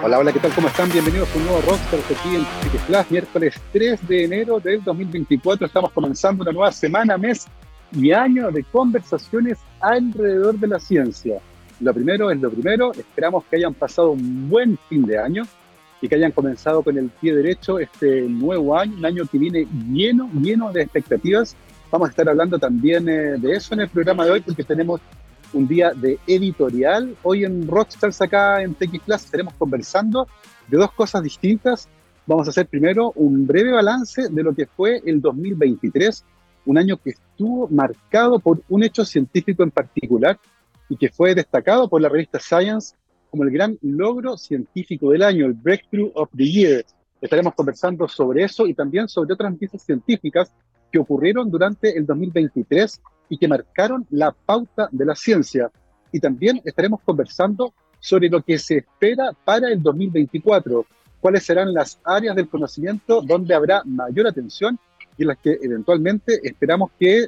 [0.00, 0.52] Hola, hola, ¿qué tal?
[0.54, 0.88] ¿Cómo están?
[0.92, 5.66] Bienvenidos a un nuevo Rockstars aquí en City Plus, miércoles 3 de enero del 2024.
[5.66, 7.48] Estamos comenzando una nueva semana, mes
[7.90, 11.40] y año de conversaciones alrededor de la ciencia.
[11.80, 15.42] Lo primero es lo primero, esperamos que hayan pasado un buen fin de año
[16.00, 19.66] y que hayan comenzado con el pie derecho este nuevo año, un año que viene
[19.90, 21.56] lleno, lleno de expectativas.
[21.90, 25.00] Vamos a estar hablando también eh, de eso en el programa de hoy porque tenemos
[25.52, 27.16] un día de editorial.
[27.22, 30.26] Hoy en Rockstars acá en TX Plus estaremos conversando
[30.68, 31.88] de dos cosas distintas.
[32.26, 36.24] Vamos a hacer primero un breve balance de lo que fue el 2023,
[36.66, 40.38] un año que estuvo marcado por un hecho científico en particular
[40.88, 42.94] y que fue destacado por la revista Science
[43.30, 46.84] como el gran logro científico del año, el Breakthrough of the Year.
[47.20, 50.52] Estaremos conversando sobre eso y también sobre otras noticias científicas
[50.90, 55.70] que ocurrieron durante el 2023 y que marcaron la pauta de la ciencia.
[56.12, 60.86] Y también estaremos conversando sobre lo que se espera para el 2024,
[61.20, 64.78] cuáles serán las áreas del conocimiento donde habrá mayor atención
[65.16, 67.26] y las que eventualmente esperamos que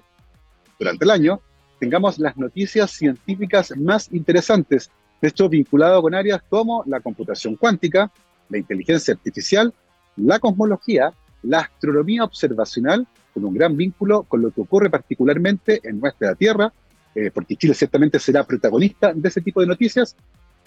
[0.79, 1.41] durante el año
[1.79, 4.91] tengamos las noticias científicas más interesantes.
[5.21, 8.11] Esto vinculado con áreas como la computación cuántica,
[8.49, 9.75] la inteligencia artificial,
[10.17, 16.01] la cosmología, la astronomía observacional con un gran vínculo con lo que ocurre particularmente en
[16.01, 16.73] nuestra tierra,
[17.15, 20.17] eh, porque Chile ciertamente será protagonista de ese tipo de noticias,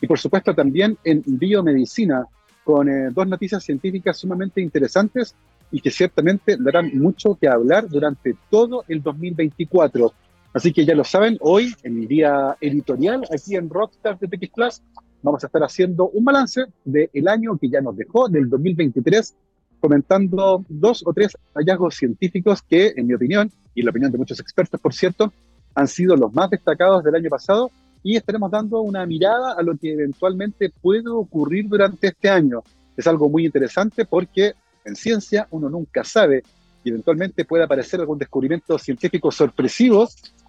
[0.01, 2.27] y por supuesto también en biomedicina,
[2.63, 5.35] con eh, dos noticias científicas sumamente interesantes
[5.71, 10.13] y que ciertamente darán mucho que hablar durante todo el 2024.
[10.53, 14.81] Así que ya lo saben, hoy en mi día editorial aquí en Rockstar de TX
[15.23, 19.35] vamos a estar haciendo un balance del año que ya nos dejó, del 2023,
[19.83, 24.39] comentando dos o tres hallazgos científicos que, en mi opinión, y la opinión de muchos
[24.39, 25.33] expertos, por cierto,
[25.75, 27.69] han sido los más destacados del año pasado
[28.01, 32.63] y estaremos dando una mirada a lo que eventualmente puede ocurrir durante este año.
[32.95, 34.53] Es algo muy interesante porque
[34.85, 36.43] en ciencia uno nunca sabe
[36.81, 40.07] y eventualmente puede aparecer algún descubrimiento científico sorpresivo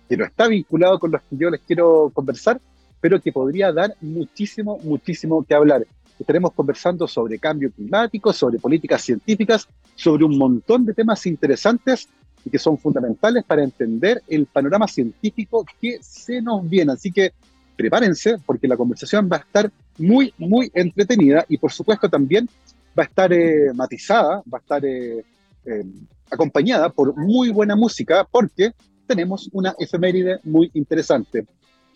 [0.08, 2.60] que no está vinculado con los que yo les quiero conversar,
[3.00, 5.84] pero que podría dar muchísimo, muchísimo que hablar.
[6.18, 12.08] Estaremos conversando sobre cambio climático, sobre políticas científicas, sobre un montón de temas interesantes
[12.44, 16.92] y que son fundamentales para entender el panorama científico que se nos viene.
[16.92, 17.32] Así que
[17.76, 22.48] prepárense porque la conversación va a estar muy, muy entretenida y por supuesto también
[22.98, 25.24] va a estar eh, matizada, va a estar eh,
[25.64, 25.84] eh,
[26.30, 28.72] acompañada por muy buena música porque
[29.06, 31.46] tenemos una efeméride muy interesante.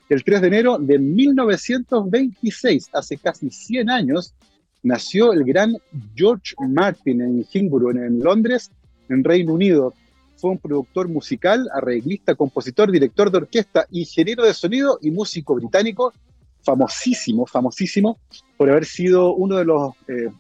[0.09, 4.35] El 3 de enero de 1926, hace casi 100 años,
[4.83, 5.77] nació el gran
[6.15, 8.71] George Martin en Hingborough, en Londres,
[9.11, 9.93] en Reino Unido.
[10.37, 16.15] Fue un productor musical, arreglista, compositor, director de orquesta, ingeniero de sonido y músico británico,
[16.63, 18.19] famosísimo, famosísimo,
[18.57, 20.31] por haber sido uno de los eh,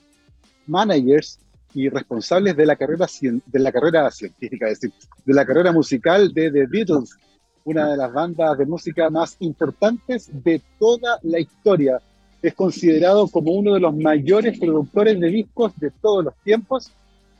[0.66, 1.40] managers
[1.74, 4.96] y responsables de la carrera, de la carrera científica, es decir,
[5.26, 7.18] de la carrera musical de The Beatles,
[7.64, 12.00] una de las bandas de música más importantes de toda la historia.
[12.40, 16.92] Es considerado como uno de los mayores productores de discos de todos los tiempos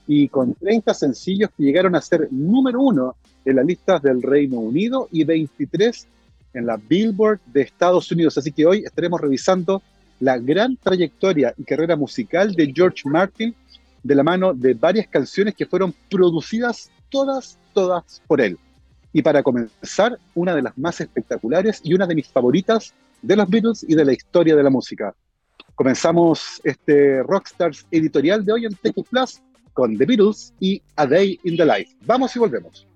[0.06, 4.58] y con 30 sencillos que llegaron a ser número uno en las listas del Reino
[4.58, 6.06] Unido y 23
[6.54, 8.36] en la Billboard de Estados Unidos.
[8.38, 9.82] Así que hoy estaremos revisando
[10.20, 13.54] la gran trayectoria y carrera musical de George Martin
[14.02, 18.58] de la mano de varias canciones que fueron producidas todas, todas por él.
[19.12, 23.48] Y para comenzar, una de las más espectaculares y una de mis favoritas de los
[23.48, 25.14] Beatles y de la historia de la música.
[25.74, 29.42] Comenzamos este Rockstars editorial de hoy en TX Plus
[29.72, 31.96] con The Beatles y A Day in the Life.
[32.04, 32.86] Vamos y volvemos.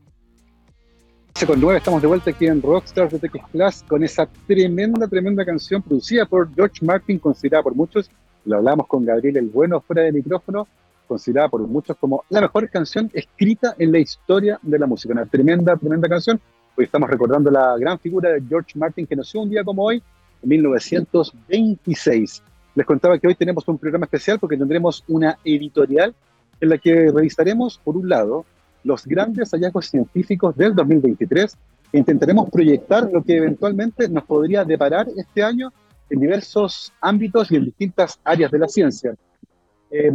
[1.47, 5.45] Con 9 estamos de vuelta aquí en Rockstars de TX Plus con esa tremenda, tremenda
[5.45, 8.11] canción producida por George Martin, considerada por muchos,
[8.45, 10.69] lo hablamos con Gabriel el Bueno fuera de micrófono,
[11.13, 15.13] considerada por muchos como la mejor canción escrita en la historia de la música.
[15.13, 16.41] Una tremenda, tremenda canción.
[16.75, 20.03] Hoy estamos recordando la gran figura de George Martin que nació un día como hoy,
[20.43, 22.43] en 1926.
[22.75, 26.15] Les contaba que hoy tenemos un programa especial porque tendremos una editorial
[26.59, 28.47] en la que revisaremos, por un lado,
[28.83, 31.59] los grandes hallazgos científicos del 2023
[31.93, 35.75] e intentaremos proyectar lo que eventualmente nos podría deparar este año
[36.09, 39.15] en diversos ámbitos y en distintas áreas de la ciencia.
[39.91, 40.11] Eh,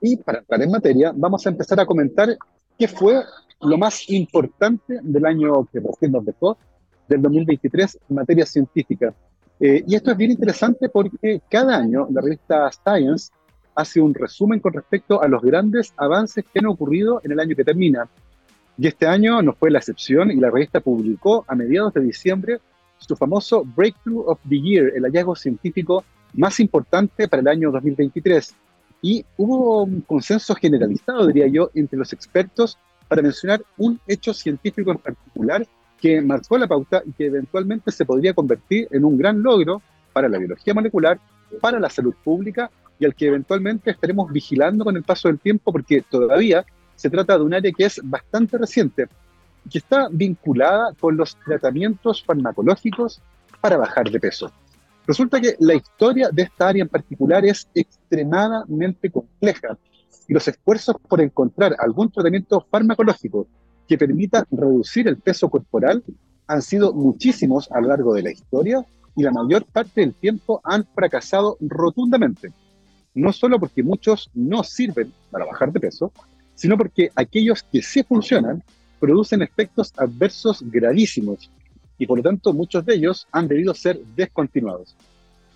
[0.00, 2.36] y para entrar en materia, vamos a empezar a comentar
[2.78, 3.22] qué fue
[3.60, 6.58] lo más importante del año que recién nos dejó,
[7.08, 9.14] del 2023, en materia científica.
[9.60, 13.30] Eh, y esto es bien interesante porque cada año la revista Science
[13.74, 17.54] hace un resumen con respecto a los grandes avances que han ocurrido en el año
[17.54, 18.08] que termina.
[18.78, 22.60] Y este año no fue la excepción y la revista publicó a mediados de diciembre
[22.98, 26.04] su famoso Breakthrough of the Year, el hallazgo científico
[26.34, 28.54] más importante para el año 2023.
[29.06, 32.76] Y hubo un consenso generalizado, diría yo, entre los expertos
[33.06, 35.64] para mencionar un hecho científico en particular
[36.00, 39.80] que marcó la pauta y que eventualmente se podría convertir en un gran logro
[40.12, 41.20] para la biología molecular,
[41.60, 42.68] para la salud pública
[42.98, 46.66] y al que eventualmente estaremos vigilando con el paso del tiempo porque todavía
[46.96, 49.06] se trata de un área que es bastante reciente,
[49.70, 53.22] que está vinculada con los tratamientos farmacológicos
[53.60, 54.50] para bajar de peso.
[55.06, 59.78] Resulta que la historia de esta área en particular es extremadamente compleja
[60.26, 63.46] y los esfuerzos por encontrar algún tratamiento farmacológico
[63.86, 66.02] que permita reducir el peso corporal
[66.48, 70.60] han sido muchísimos a lo largo de la historia y la mayor parte del tiempo
[70.64, 72.52] han fracasado rotundamente.
[73.14, 76.12] No solo porque muchos no sirven para bajar de peso,
[76.54, 78.62] sino porque aquellos que sí funcionan
[78.98, 81.50] producen efectos adversos gravísimos
[81.98, 84.94] y por lo tanto muchos de ellos han debido ser descontinuados.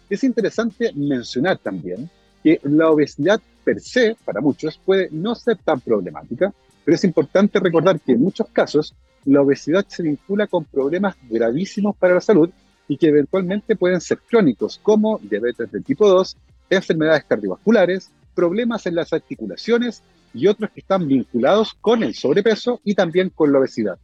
[0.08, 2.10] Es interesante mencionar también
[2.42, 6.52] que la obesidad per se, para muchos, puede no ser tan problemática,
[6.84, 8.94] pero es importante recordar que en muchos casos
[9.24, 12.50] la obesidad se vincula con problemas gravísimos para la salud
[12.88, 16.36] y que eventualmente pueden ser crónicos, como diabetes de tipo 2,
[16.70, 20.02] enfermedades cardiovasculares, problemas en las articulaciones
[20.32, 23.98] y otros que están vinculados con el sobrepeso y también con la obesidad.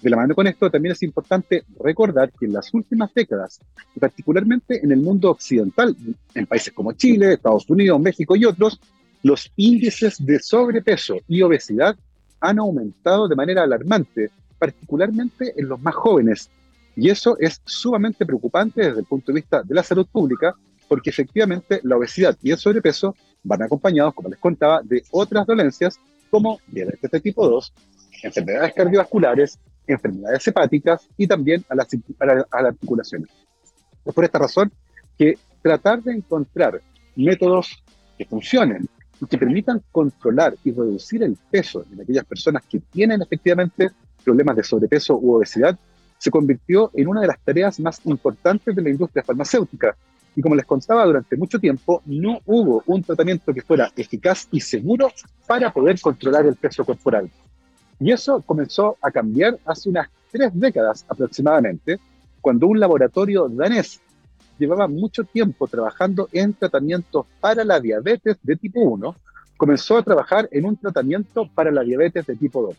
[0.00, 3.60] De la mano con esto, también es importante recordar que en las últimas décadas,
[3.96, 5.96] y particularmente en el mundo occidental,
[6.34, 8.80] en países como Chile, Estados Unidos, México y otros,
[9.22, 11.96] los índices de sobrepeso y obesidad
[12.40, 16.48] han aumentado de manera alarmante, particularmente en los más jóvenes.
[16.94, 20.54] Y eso es sumamente preocupante desde el punto de vista de la salud pública,
[20.86, 25.98] porque efectivamente la obesidad y el sobrepeso van acompañados, como les contaba, de otras dolencias
[26.30, 27.72] como diabetes de tipo 2,
[28.22, 29.58] enfermedades cardiovasculares,
[29.88, 31.88] enfermedades hepáticas y también a las,
[32.20, 33.28] a, las articulaciones.
[34.04, 34.70] Es por esta razón
[35.18, 36.80] que tratar de encontrar
[37.16, 37.82] métodos
[38.16, 38.88] que funcionen
[39.20, 43.90] y que permitan controlar y reducir el peso en aquellas personas que tienen efectivamente
[44.24, 45.76] problemas de sobrepeso u obesidad
[46.18, 49.96] se convirtió en una de las tareas más importantes de la industria farmacéutica.
[50.34, 54.60] Y como les contaba, durante mucho tiempo no hubo un tratamiento que fuera eficaz y
[54.60, 55.10] seguro
[55.46, 57.30] para poder controlar el peso corporal.
[58.00, 61.98] Y eso comenzó a cambiar hace unas tres décadas aproximadamente,
[62.40, 64.00] cuando un laboratorio danés
[64.58, 69.14] llevaba mucho tiempo trabajando en tratamientos para la diabetes de tipo 1,
[69.56, 72.76] comenzó a trabajar en un tratamiento para la diabetes de tipo 2.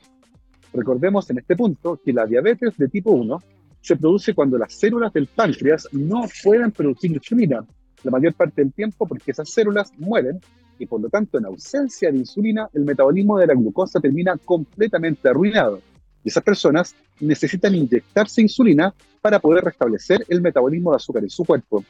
[0.74, 3.42] Recordemos en este punto que la diabetes de tipo 1
[3.82, 7.66] se produce cuando las células del páncreas no pueden producir insulina
[8.04, 10.40] la mayor parte del tiempo porque esas células mueren
[10.80, 15.30] y por lo tanto en ausencia de insulina el metabolismo de la glucosa termina completamente
[15.30, 15.82] arruinado.
[16.24, 21.46] Y esas personas necesitan inyectarse insulina para poder restablecer el metabolismo de azúcar en su
[21.46, 21.84] cuerpo.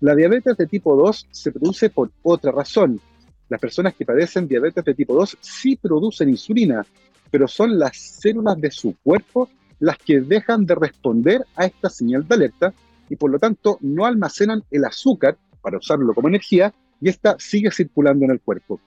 [0.00, 3.00] La diabetes de tipo 2 se produce por otra razón.
[3.48, 6.84] Las personas que padecen diabetes de tipo 2 sí producen insulina,
[7.30, 12.26] pero son las células de su cuerpo las que dejan de responder a esta señal
[12.26, 12.74] de alerta
[13.08, 17.70] y por lo tanto no almacenan el azúcar para usarlo como energía y esta sigue
[17.70, 18.80] circulando en el cuerpo.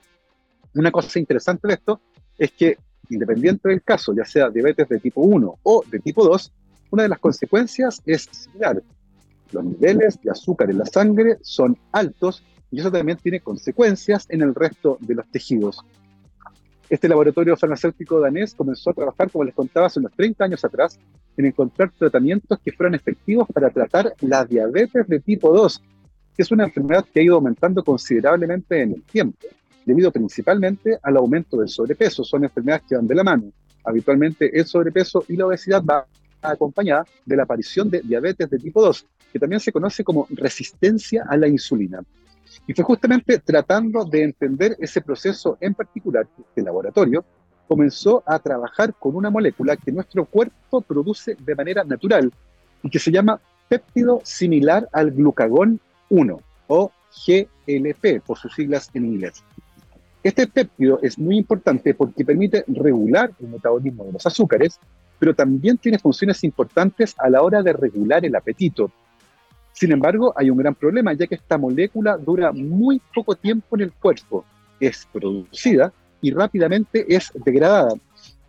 [0.73, 1.99] Una cosa interesante de esto
[2.37, 2.77] es que
[3.09, 6.51] independiente del caso, ya sea diabetes de tipo 1 o de tipo 2,
[6.91, 8.81] una de las consecuencias es similar.
[9.51, 14.41] Los niveles de azúcar en la sangre son altos y eso también tiene consecuencias en
[14.41, 15.85] el resto de los tejidos.
[16.89, 20.99] Este laboratorio farmacéutico danés comenzó a trabajar, como les contaba, hace unos 30 años atrás,
[21.35, 25.81] en encontrar tratamientos que fueran efectivos para tratar la diabetes de tipo 2,
[26.35, 29.47] que es una enfermedad que ha ido aumentando considerablemente en el tiempo,
[29.85, 32.23] debido principalmente al aumento del sobrepeso.
[32.23, 33.51] Son enfermedades que van de la mano.
[33.83, 36.05] Habitualmente el sobrepeso y la obesidad va
[36.41, 41.25] acompañada de la aparición de diabetes de tipo 2, que también se conoce como resistencia
[41.27, 42.01] a la insulina.
[42.67, 47.25] Y fue justamente tratando de entender ese proceso en particular que este laboratorio
[47.67, 52.31] comenzó a trabajar con una molécula que nuestro cuerpo produce de manera natural
[52.83, 56.91] y que se llama péptido similar al glucagón 1 o
[57.25, 59.43] GLP por sus siglas en inglés.
[60.23, 64.79] Este péptido es muy importante porque permite regular el metabolismo de los azúcares,
[65.19, 68.91] pero también tiene funciones importantes a la hora de regular el apetito.
[69.71, 73.83] Sin embargo, hay un gran problema, ya que esta molécula dura muy poco tiempo en
[73.83, 74.45] el cuerpo,
[74.79, 77.93] es producida y rápidamente es degradada.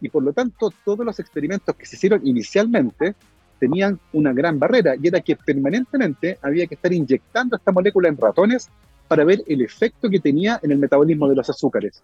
[0.00, 3.14] Y por lo tanto, todos los experimentos que se hicieron inicialmente
[3.58, 8.16] tenían una gran barrera y era que permanentemente había que estar inyectando esta molécula en
[8.16, 8.68] ratones
[9.08, 12.02] para ver el efecto que tenía en el metabolismo de los azúcares.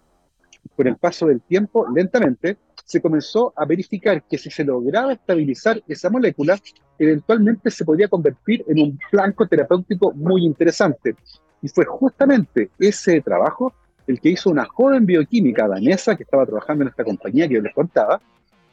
[0.75, 5.81] Con el paso del tiempo, lentamente, se comenzó a verificar que si se lograba estabilizar
[5.87, 6.59] esa molécula,
[6.97, 11.15] eventualmente se podría convertir en un flanco terapéutico muy interesante.
[11.61, 13.73] Y fue justamente ese trabajo
[14.05, 17.61] el que hizo una joven bioquímica danesa que estaba trabajando en esta compañía que yo
[17.61, 18.21] les contaba,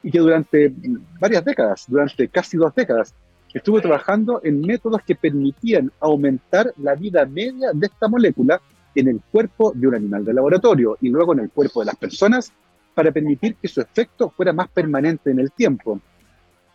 [0.02, 0.72] y que durante
[1.18, 3.14] varias décadas, durante casi dos décadas,
[3.52, 8.60] estuvo trabajando en métodos que permitían aumentar la vida media de esta molécula
[8.94, 11.96] en el cuerpo de un animal de laboratorio y luego en el cuerpo de las
[11.96, 12.52] personas
[12.94, 16.00] para permitir que su efecto fuera más permanente en el tiempo.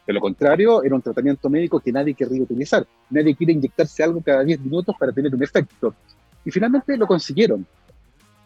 [0.06, 2.86] De lo contrario, era un tratamiento médico que nadie querría utilizar.
[3.10, 5.96] Nadie quiere inyectarse algo cada 10 minutos para tener un efecto.
[6.44, 7.66] Y finalmente lo consiguieron.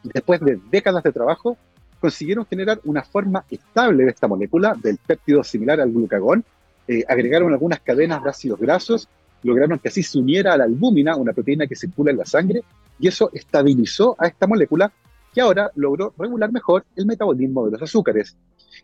[0.04, 1.58] Después de décadas de trabajo,
[2.00, 6.44] consiguieron generar una forma estable de esta molécula, del péptido similar al glucagón,
[6.88, 9.08] eh, agregaron algunas cadenas de ácidos grasos,
[9.44, 12.64] lograron que así se uniera a la albúmina, una proteína que circula en la sangre,
[13.00, 14.92] y eso estabilizó a esta molécula
[15.34, 18.36] que ahora logró regular mejor el metabolismo de los azúcares.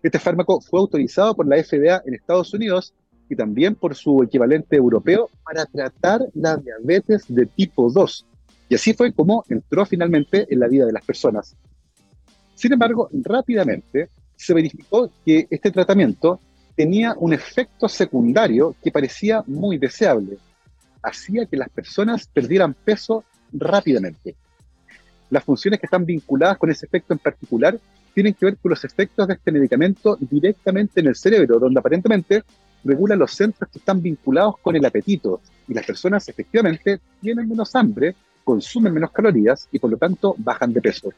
[0.03, 2.93] Este fármaco fue autorizado por la FDA en Estados Unidos
[3.29, 8.25] y también por su equivalente europeo para tratar la diabetes de tipo 2.
[8.69, 11.55] Y así fue como entró finalmente en la vida de las personas.
[12.55, 16.39] Sin embargo, rápidamente se verificó que este tratamiento
[16.75, 20.37] tenía un efecto secundario que parecía muy deseable.
[21.03, 24.35] Hacía que las personas perdieran peso rápidamente.
[25.29, 27.77] Las funciones que están vinculadas con ese efecto en particular
[28.13, 32.43] tienen que ver con los efectos de este medicamento directamente en el cerebro, donde aparentemente
[32.83, 35.41] regula los centros que están vinculados con el apetito.
[35.67, 40.71] Y las personas efectivamente tienen menos hambre, consumen menos calorías y por lo tanto bajan
[40.71, 41.11] de peso.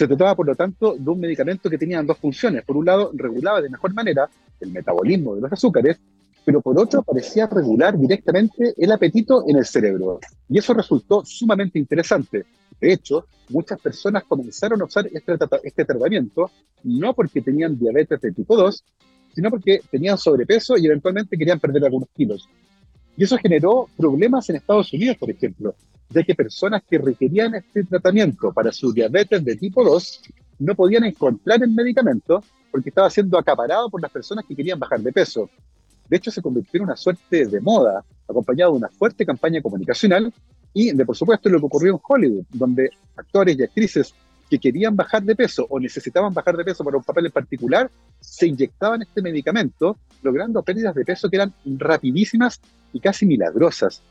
[0.00, 2.64] Se trataba, por lo tanto, de un medicamento que tenía dos funciones.
[2.64, 5.98] Por un lado, regulaba de mejor manera el metabolismo de los azúcares,
[6.42, 10.18] pero por otro, parecía regular directamente el apetito en el cerebro.
[10.48, 12.46] Y eso resultó sumamente interesante.
[12.80, 16.50] De hecho, muchas personas comenzaron a usar este, este tratamiento
[16.84, 18.82] no porque tenían diabetes de tipo 2,
[19.34, 22.48] sino porque tenían sobrepeso y eventualmente querían perder algunos kilos.
[23.18, 25.74] Y eso generó problemas en Estados Unidos, por ejemplo,
[26.10, 30.20] ya que personas que requerían este tratamiento para su diabetes de tipo 2
[30.58, 35.00] no podían encontrar el medicamento porque estaba siendo acaparado por las personas que querían bajar
[35.00, 35.48] de peso.
[36.08, 40.32] De hecho, se convirtió en una suerte de moda, acompañado de una fuerte campaña comunicacional
[40.74, 44.14] y de, por supuesto, lo que ocurrió en Hollywood, donde actores y actrices
[44.48, 47.90] que querían bajar de peso o necesitaban bajar de peso para un papel en particular,
[48.18, 52.60] se inyectaban este medicamento, logrando pérdidas de peso que eran rapidísimas
[52.92, 54.02] y casi milagrosas.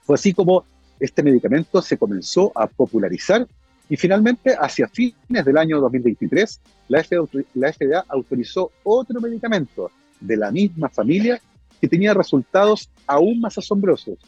[0.00, 0.64] Fue así como
[1.00, 3.46] este medicamento se comenzó a popularizar
[3.90, 9.90] y finalmente, hacia fines del año 2023, la FDA, autorizó otro medicamento
[10.20, 11.40] de la misma familia
[11.80, 14.18] que tenía resultados aún más asombrosos.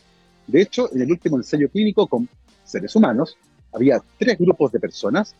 [0.46, 2.28] De hecho, en el último ensayo clínico con
[2.64, 3.36] seres humanos,
[3.72, 5.34] había tres grupos de personas.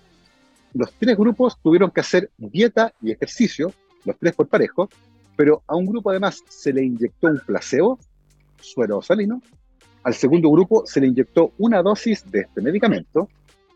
[0.74, 3.72] Los tres grupos tuvieron que hacer dieta y ejercicio,
[4.04, 4.88] los tres por parejo,
[5.34, 7.98] pero a un grupo además se le inyectó un placebo,
[8.60, 9.40] suero salino,
[10.02, 13.28] al segundo grupo se le inyectó una dosis de este medicamento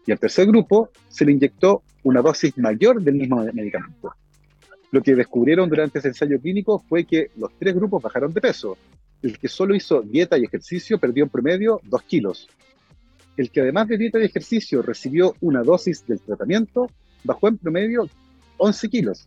[0.07, 4.15] y al tercer grupo se le inyectó una dosis mayor del mismo medicamento.
[4.91, 8.77] Lo que descubrieron durante ese ensayo clínico fue que los tres grupos bajaron de peso.
[9.23, 12.49] El que solo hizo dieta y ejercicio perdió en promedio 2 kilos.
[13.37, 16.89] El que además de dieta y ejercicio recibió una dosis del tratamiento
[17.25, 18.09] bajó en promedio
[18.59, 19.27] 11 kilos.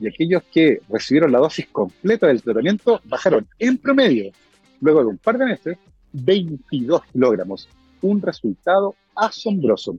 [0.00, 4.32] Y aquellos que recibieron la dosis completa del tratamiento bajaron en promedio,
[4.80, 5.78] luego de un par de meses,
[6.14, 7.68] 22 kilogramos,
[8.00, 9.98] un resultado asombroso.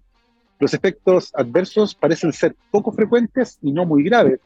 [0.59, 4.39] Los efectos adversos parecen ser poco frecuentes y no muy graves,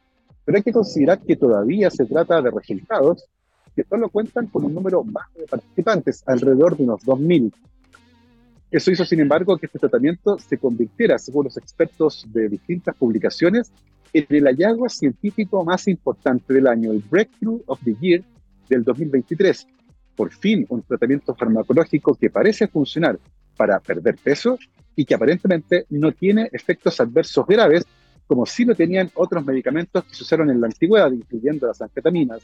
[0.43, 3.25] pero hay que considerar que todavía se trata de resultados
[3.75, 7.53] que solo cuentan con un número bajo de participantes, alrededor de unos 2.000.
[8.71, 13.71] Eso hizo, sin embargo, que este tratamiento se convirtiera, según los expertos de distintas publicaciones,
[14.11, 18.23] en el hallazgo científico más importante del año, el Breakthrough of the Year
[18.67, 19.67] del 2023,
[20.19, 23.17] por fin un tratamiento farmacológico que parece funcionar
[23.55, 24.59] para perder peso
[24.93, 27.85] y que aparentemente no tiene efectos adversos graves,
[28.27, 32.41] como sí lo tenían otros medicamentos que se usaron en la antigüedad, incluyendo las anfetaminas.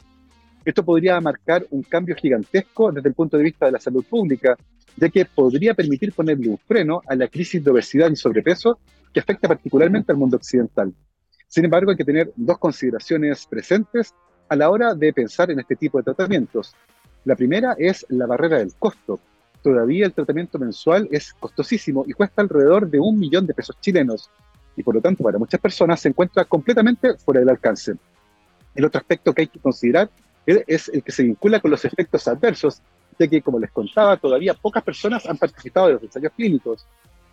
[0.63, 4.55] Esto podría marcar un cambio gigantesco desde el punto de vista de la salud pública,
[4.96, 8.79] ya que podría permitir ponerle un freno a la crisis de obesidad y sobrepeso
[9.12, 10.94] que afecta particularmente al mundo occidental.
[11.46, 14.13] Sin embargo, hay que tener dos consideraciones presentes
[14.48, 16.74] a la hora de pensar en este tipo de tratamientos.
[17.25, 19.20] La primera es la barrera del costo.
[19.62, 24.29] Todavía el tratamiento mensual es costosísimo y cuesta alrededor de un millón de pesos chilenos
[24.77, 27.96] y por lo tanto para muchas personas se encuentra completamente fuera del alcance.
[28.74, 30.10] El otro aspecto que hay que considerar
[30.46, 32.82] es el que se vincula con los efectos adversos,
[33.17, 36.86] ya que, como les contaba, todavía pocas personas han participado de los ensayos clínicos.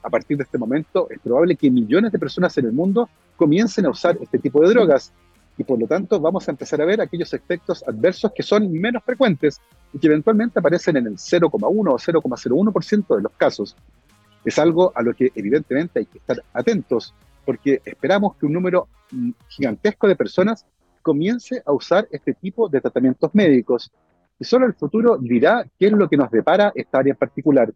[0.02, 3.86] A partir de este momento, es probable que millones de personas en el mundo comiencen
[3.86, 5.12] a usar este tipo de drogas,
[5.58, 9.02] y por lo tanto vamos a empezar a ver aquellos efectos adversos que son menos
[9.04, 9.60] frecuentes
[9.92, 13.76] y que eventualmente aparecen en el 0,1 o 0,01% de los casos.
[14.44, 18.88] Es algo a lo que evidentemente hay que estar atentos porque esperamos que un número
[19.10, 20.64] mm, gigantesco de personas
[21.02, 23.90] comience a usar este tipo de tratamientos médicos.
[24.38, 27.72] Y solo el futuro dirá qué es lo que nos depara esta área en particular.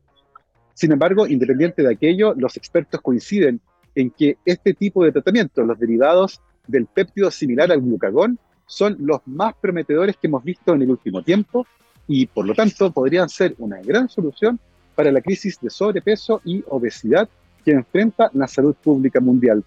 [0.75, 3.61] Sin embargo, independiente de aquello, los expertos coinciden
[3.95, 9.21] en que este tipo de tratamientos, los derivados del péptido similar al glucagón, son los
[9.27, 11.67] más prometedores que hemos visto en el último tiempo
[12.09, 14.59] y por lo tanto podrían ser una gran solución
[14.95, 17.29] para la crisis de sobrepeso y obesidad
[17.65, 19.65] que enfrenta la salud pública mundial.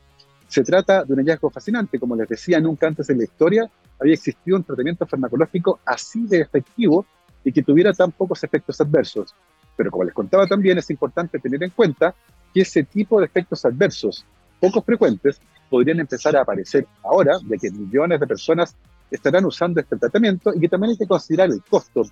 [0.47, 4.13] Se trata de un hallazgo fascinante, como les decía, nunca antes en la historia había
[4.13, 7.05] existido un tratamiento farmacológico así de efectivo
[7.43, 9.35] y que tuviera tan pocos efectos adversos.
[9.75, 12.15] Pero como les contaba también, es importante tener en cuenta
[12.53, 14.25] que ese tipo de efectos adversos
[14.59, 15.39] poco frecuentes
[15.69, 18.75] podrían empezar a aparecer ahora, ya que millones de personas
[19.11, 22.03] estarán usando este tratamiento y que también hay que considerar el costo.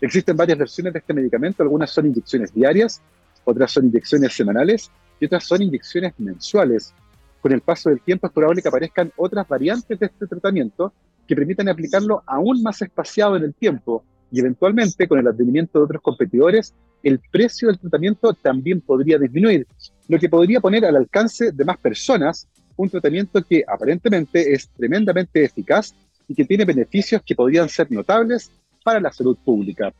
[0.00, 3.00] Existen varias versiones de este medicamento, algunas son inyecciones diarias,
[3.44, 6.94] otras son inyecciones semanales y otras son inyecciones mensuales
[7.44, 10.94] con el paso del tiempo es probable que aparezcan otras variantes de este tratamiento
[11.28, 15.84] que permitan aplicarlo aún más espaciado en el tiempo y eventualmente con el advenimiento de
[15.84, 19.66] otros competidores, el precio del tratamiento también podría disminuir,
[20.08, 22.46] lo que podría poner al alcance de más personas
[22.76, 25.94] un tratamiento que aparentemente es tremendamente eficaz
[26.26, 28.50] y que tiene beneficios que podrían ser notables
[28.82, 29.92] para la salud pública.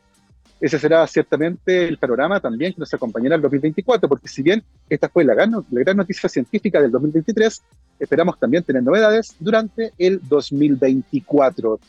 [0.59, 5.09] Ese será ciertamente el panorama también que nos acompañará el 2024, porque si bien esta
[5.09, 5.51] fue la gran
[5.97, 7.61] noticia científica del 2023,
[7.99, 11.79] esperamos también tener novedades durante el 2024.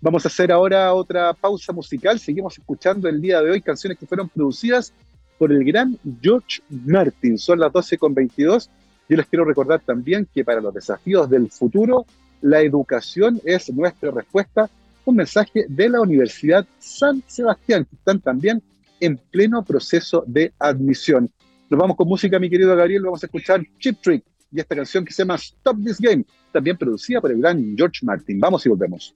[0.00, 2.18] Vamos a hacer ahora otra pausa musical.
[2.18, 4.92] Seguimos escuchando el día de hoy canciones que fueron producidas
[5.38, 7.38] por el gran George Martin.
[7.38, 8.68] Son las 12.22.
[9.08, 12.04] Yo les quiero recordar también que para los desafíos del futuro,
[12.42, 14.68] la educación es nuestra respuesta
[15.08, 18.62] un mensaje de la Universidad San Sebastián, que están también
[19.00, 21.30] en pleno proceso de admisión.
[21.70, 25.06] Nos vamos con música, mi querido Gabriel, vamos a escuchar Chip Trick y esta canción
[25.06, 28.38] que se llama Stop This Game, también producida por el gran George Martin.
[28.38, 29.14] Vamos y volvemos.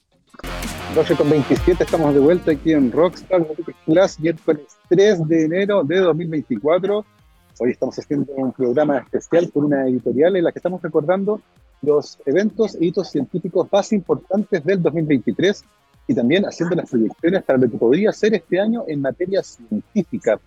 [0.95, 3.47] 12 con 27, estamos de vuelta aquí en Rockstar
[3.87, 7.05] Plus, miércoles 3 de enero de 2024.
[7.59, 11.41] Hoy estamos haciendo un programa especial por una editorial en la que estamos recordando
[11.81, 15.65] los eventos e hitos científicos más importantes del 2023
[16.09, 20.39] y también haciendo las proyecciones para lo que podría ser este año en materia científica.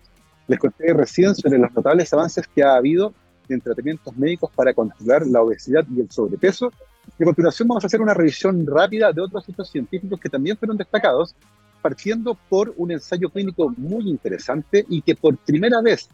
[0.46, 3.12] Les conté recién sobre los notables avances que ha habido
[3.48, 6.70] en tratamientos médicos para controlar la obesidad y el sobrepeso.
[7.18, 10.56] Y a continuación vamos a hacer una revisión rápida de otros hitos científicos que también
[10.56, 11.34] fueron destacados,
[11.80, 16.08] partiendo por un ensayo clínico muy interesante y que por primera vez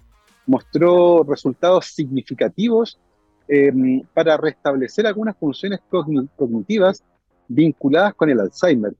[0.46, 2.98] mostró resultados significativos
[3.48, 3.72] eh,
[4.14, 7.02] para restablecer algunas funciones cognitivas
[7.48, 8.94] vinculadas con el Alzheimer.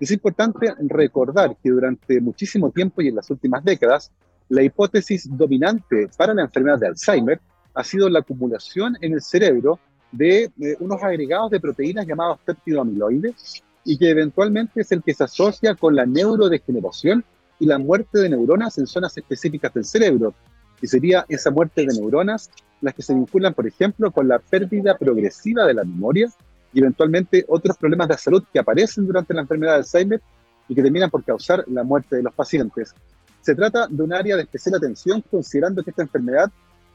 [0.00, 4.10] Es importante recordar que durante muchísimo tiempo y en las últimas décadas,
[4.48, 7.40] la hipótesis dominante para la enfermedad de Alzheimer
[7.74, 9.78] ha sido la acumulación en el cerebro
[10.12, 15.74] de, unos agregados de proteínas llamados péptidoamiloides y que eventualmente es el que se asocia
[15.74, 17.24] con la neurodegeneración
[17.58, 20.34] y la muerte de neuronas en zonas específicas del cerebro.
[20.80, 24.96] Y sería esa muerte de neuronas las que se vinculan, por ejemplo, con la pérdida
[24.98, 26.28] progresiva de la memoria
[26.72, 30.20] y eventualmente otros problemas de salud que aparecen durante la enfermedad de Alzheimer
[30.68, 32.94] y que terminan por causar la muerte de los pacientes.
[33.40, 36.50] Se trata de un área de especial atención considerando que esta enfermedad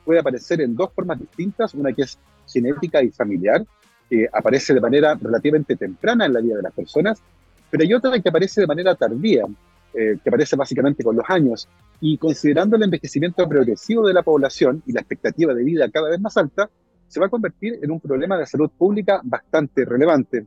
[0.08, 2.18] puede aparecer en dos formas distintas, una que es
[2.48, 3.66] genética y familiar,
[4.10, 7.22] que aparece de manera relativamente temprana en la vida de las personas,
[7.70, 9.44] pero hay otra que aparece de manera tardía,
[9.94, 11.68] eh, que aparece básicamente con los años,
[12.00, 16.22] y considerando el envejecimiento progresivo de la población y la expectativa de vida cada vez
[16.22, 16.70] más alta,
[17.10, 20.46] se va a convertir en un problema de salud pública bastante relevante.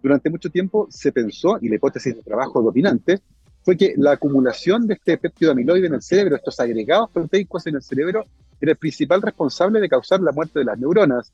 [0.00, 3.20] Durante mucho tiempo se pensó, y la hipótesis de trabajo dominante,
[3.64, 7.74] fue que la acumulación de este péptido amiloide en el cerebro, estos agregados proteicos en
[7.74, 8.26] el cerebro,
[8.62, 11.32] era el principal responsable de causar la muerte de las neuronas.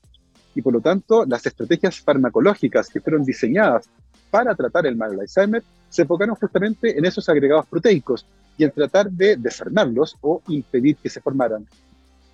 [0.55, 3.87] Y por lo tanto, las estrategias farmacológicas que fueron diseñadas
[4.31, 8.25] para tratar el mal de Alzheimer se enfocaron justamente en esos agregados proteicos
[8.57, 11.65] y en tratar de desarmarlos o impedir que se formaran.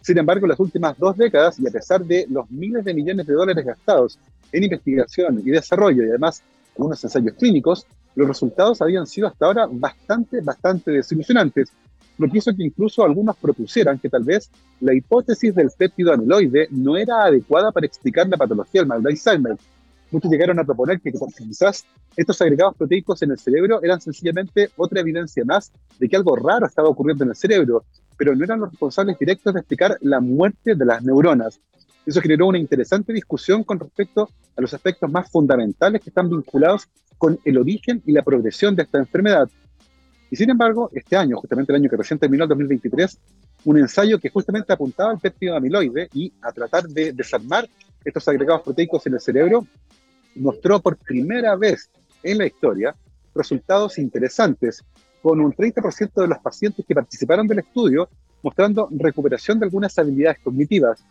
[0.02, 3.26] Sin embargo, en las últimas dos décadas, y a pesar de los miles de millones
[3.28, 4.18] de dólares gastados
[4.52, 6.42] en investigación y desarrollo, y además
[6.78, 11.70] algunos ensayos clínicos, los resultados habían sido hasta ahora bastante, bastante desilusionantes,
[12.18, 14.50] lo que hizo que incluso algunos propusieran que tal vez
[14.80, 19.10] la hipótesis del péptido amiloide no era adecuada para explicar la patología del mal de
[19.10, 19.58] Alzheimer.
[20.12, 25.02] Muchos llegaron a proponer que quizás estos agregados proteicos en el cerebro eran sencillamente otra
[25.02, 27.84] evidencia más de que algo raro estaba ocurriendo en el cerebro
[28.18, 31.60] pero no eran los responsables directos de explicar la muerte de las neuronas.
[32.06, 36.88] Eso generó una interesante discusión con respecto a los aspectos más fundamentales que están vinculados
[37.18, 39.50] con el origen y la progresión de esta enfermedad.
[40.36, 43.18] Y sin embargo, este año, justamente el año que recién terminó, el 2023,
[43.64, 47.70] un ensayo que justamente apuntaba al péptido amiloide y a tratar de desarmar
[48.04, 49.66] estos agregados proteicos en el cerebro,
[50.36, 51.90] mostró por primera vez
[52.22, 52.94] en la historia
[53.34, 54.84] resultados interesantes,
[55.22, 58.10] con un 30% de los pacientes que participaron del estudio
[58.44, 61.02] mostrando recuperación de algunas habilidades cognitivas.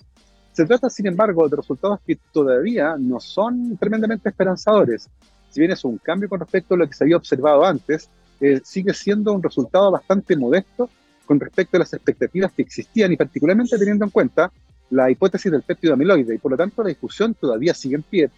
[0.52, 5.08] Se trata, sin embargo, de resultados que todavía no son tremendamente esperanzadores.
[5.48, 8.10] Si bien es un cambio con respecto a lo que se había observado antes,
[8.40, 10.90] eh, sigue siendo un resultado bastante modesto
[11.24, 14.52] con respecto a las expectativas que existían y particularmente teniendo en cuenta
[14.90, 18.30] la hipótesis del péptido amiloide y por lo tanto la discusión todavía sigue en pie.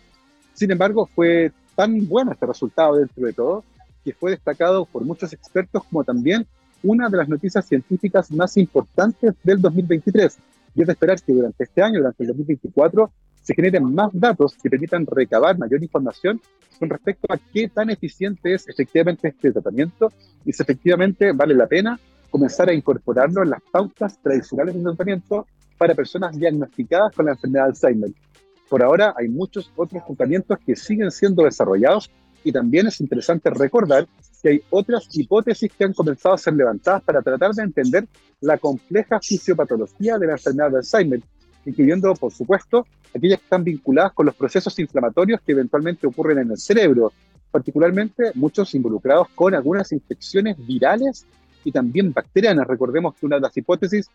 [0.55, 3.65] Sin embargo, fue tan bueno este resultado dentro de todo
[4.05, 6.47] que fue destacado por muchos expertos como también
[6.83, 10.39] una de las noticias científicas más importantes del 2023.
[10.75, 13.11] Y es de esperar que durante este año, durante el 2024,
[13.47, 16.41] se generen más datos que permitan recabar mayor información
[16.81, 20.13] con respecto a qué tan eficiente es efectivamente este tratamiento
[20.45, 25.47] y si efectivamente vale la pena comenzar a incorporarlo en las pautas tradicionales de tratamiento
[25.79, 28.11] para personas diagnosticadas con la enfermedad de Alzheimer.
[28.69, 32.11] Por ahora hay muchos otros tratamientos que siguen siendo desarrollados
[32.43, 34.09] y también es interesante recordar
[34.43, 38.09] que hay otras hipótesis que han comenzado a ser levantadas para tratar de entender
[38.41, 41.21] la compleja fisiopatología de la enfermedad de Alzheimer,
[41.65, 42.85] incluyendo, por supuesto,
[43.16, 47.12] aquellas que están vinculadas con los procesos inflamatorios que eventualmente ocurren en el cerebro,
[47.50, 51.26] particularmente muchos involucrados con algunas infecciones virales
[51.64, 52.66] y también bacterianas.
[52.66, 54.09] Recordemos que una de las hipótesis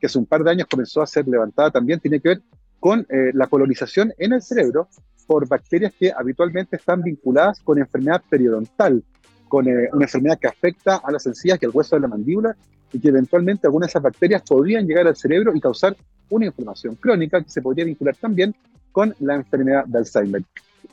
[0.00, 2.42] que hace un par de años comenzó a ser levantada también tiene que ver
[2.80, 4.88] con eh, la colonización en el cerebro
[5.26, 9.02] por bacterias que habitualmente están vinculadas con enfermedad periodontal,
[9.48, 12.56] con eh, una enfermedad que afecta a las encías y al hueso de la mandíbula
[12.94, 15.96] y que eventualmente algunas de esas bacterias podrían llegar al cerebro y causar
[16.30, 18.54] una inflamación crónica que se podría vincular también
[18.92, 20.42] con la enfermedad de Alzheimer.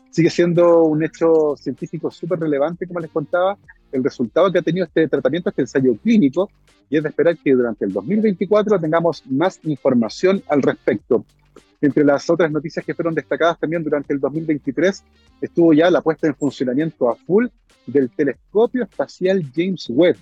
[0.09, 3.55] Sigue siendo un hecho científico súper relevante, como les contaba,
[3.91, 6.49] el resultado que ha tenido este tratamiento, este ensayo clínico,
[6.89, 11.23] y es de esperar que durante el 2024 tengamos más información al respecto.
[11.79, 15.03] Entre las otras noticias que fueron destacadas también durante el 2023
[15.41, 17.47] estuvo ya la puesta en funcionamiento a full
[17.87, 20.17] del telescopio espacial James Webb,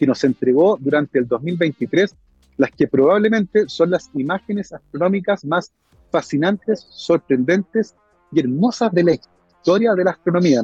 [0.00, 2.16] que nos entregó durante el 2023
[2.56, 5.72] las que probablemente son las imágenes astronómicas más
[6.10, 7.94] fascinantes, sorprendentes
[8.32, 10.62] y hermosas de la historia de la astronomía.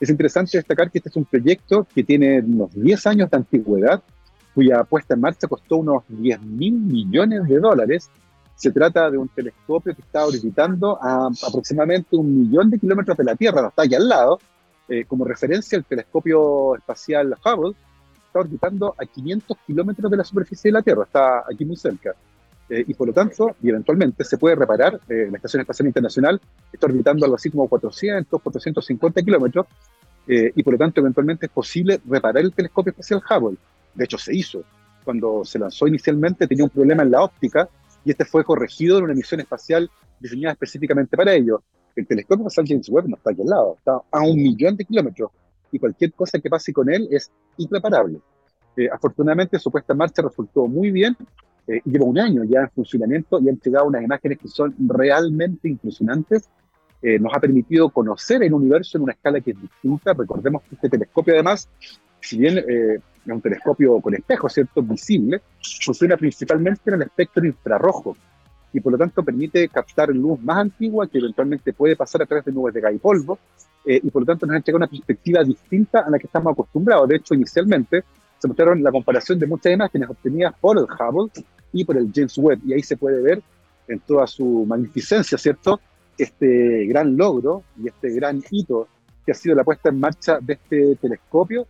[0.00, 4.02] Es interesante destacar que este es un proyecto que tiene unos 10 años de antigüedad,
[4.52, 8.10] cuya puesta en marcha costó unos 10 mil millones de dólares.
[8.56, 13.24] Se trata de un telescopio que está orbitando a aproximadamente un millón de kilómetros de
[13.24, 14.40] la Tierra, no está aquí al lado.
[14.88, 17.76] Eh, como referencia, el telescopio espacial Hubble
[18.32, 22.14] está orbitando a 500 kilómetros de la superficie de la Tierra, está aquí muy cerca.
[22.70, 26.40] Eh, y por lo tanto, y eventualmente se puede reparar, eh, la Estación Espacial Internacional
[26.72, 29.66] está orbitando algo así como 400, 450 kilómetros,
[30.26, 33.58] eh, y por lo tanto eventualmente es posible reparar el telescopio espacial Hubble.
[33.94, 34.62] De hecho, se hizo.
[35.04, 37.68] Cuando se lanzó inicialmente tenía un problema en la óptica
[38.04, 41.62] y este fue corregido en una misión espacial diseñada específicamente para ello.
[41.94, 44.84] El telescopio espacial James Webb no está aquí al lado, está a un millón de
[44.86, 45.30] kilómetros
[45.72, 48.20] y cualquier cosa que pase con él es irreparable.
[48.92, 51.16] afortunadamente su puesta en marcha resultó muy bien
[51.68, 55.68] eh, lleva un año ya en funcionamiento y ha entregado unas imágenes que son realmente
[55.68, 56.48] impresionantes.
[57.00, 60.12] Eh, nos ha permitido conocer el universo en una escala que es distinta.
[60.12, 61.68] Recordemos que este telescopio, además,
[62.20, 64.82] si bien eh, es un telescopio con espejo, ¿cierto?
[64.82, 65.40] Visible,
[65.84, 68.16] funciona principalmente en el espectro infrarrojo
[68.72, 72.44] y por lo tanto permite captar luz más antigua que eventualmente puede pasar a través
[72.44, 73.38] de nubes de gas y polvo
[73.84, 77.08] y por lo tanto nos ha entregado una perspectiva distinta a la que estamos acostumbrados.
[77.08, 78.04] De hecho, inicialmente
[78.38, 81.30] se mostraron la comparación de muchas imágenes obtenidas por el Hubble
[81.72, 83.42] y por el James Webb, y ahí se puede ver
[83.88, 85.80] en toda su magnificencia, ¿cierto?
[86.18, 88.88] Este gran logro y este gran hito
[89.24, 91.66] que ha sido la puesta en marcha de este telescopio,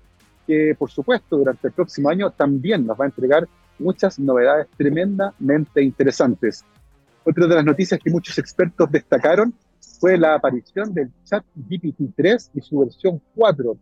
[0.46, 3.46] que por supuesto durante el próximo año también nos va a entregar
[3.78, 6.64] muchas novedades tremendamente interesantes.
[7.24, 9.54] Otra de las noticias que muchos expertos destacaron
[10.00, 13.76] fue la aparición del chat GPT-3 y su versión 4,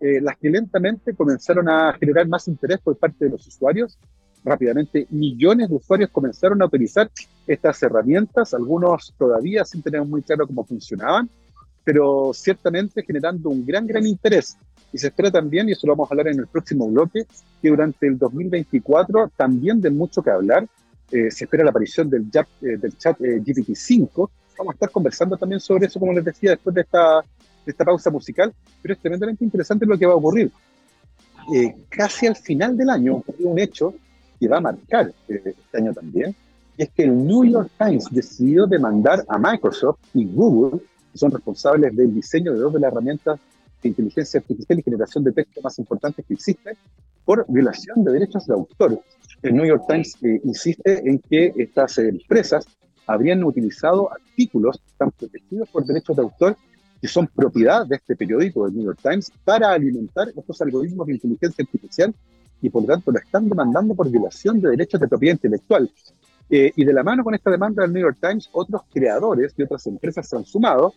[0.00, 3.98] eh, las que lentamente comenzaron a generar más interés por parte de los usuarios.
[4.44, 7.10] Rápidamente, millones de usuarios comenzaron a utilizar
[7.46, 11.28] estas herramientas, algunos todavía sin tener muy claro cómo funcionaban,
[11.82, 14.56] pero ciertamente generando un gran, gran interés.
[14.92, 17.26] Y se espera también, y eso lo vamos a hablar en el próximo bloque,
[17.60, 20.66] que durante el 2024 también de mucho que hablar.
[21.10, 22.26] Eh, se espera la aparición del,
[22.62, 24.28] eh, del chat GPT-5.
[24.58, 27.22] Vamos a estar conversando también sobre eso, como les decía, después de esta
[27.70, 30.50] esta pausa musical, pero es tremendamente interesante lo que va a ocurrir.
[31.54, 33.94] Eh, casi al final del año un hecho
[34.38, 36.34] que va a marcar eh, este año también,
[36.76, 40.80] y es que el New York Times decidió demandar a Microsoft y Google,
[41.12, 43.40] que son responsables del diseño de dos de las herramientas
[43.82, 46.76] de inteligencia artificial y generación de texto más importantes que existen,
[47.24, 49.00] por violación de derechos de autor.
[49.42, 52.66] El New York Times eh, insiste en que estas empresas
[53.06, 56.56] habrían utilizado artículos que están protegidos por derechos de autor
[57.00, 61.14] que son propiedad de este periódico, del New York Times, para alimentar estos algoritmos de
[61.14, 62.14] inteligencia artificial
[62.62, 65.90] y por lo tanto lo están demandando por violación de derechos de propiedad intelectual.
[66.48, 69.62] Eh, y de la mano con esta demanda del New York Times, otros creadores y
[69.62, 70.94] otras empresas se han sumado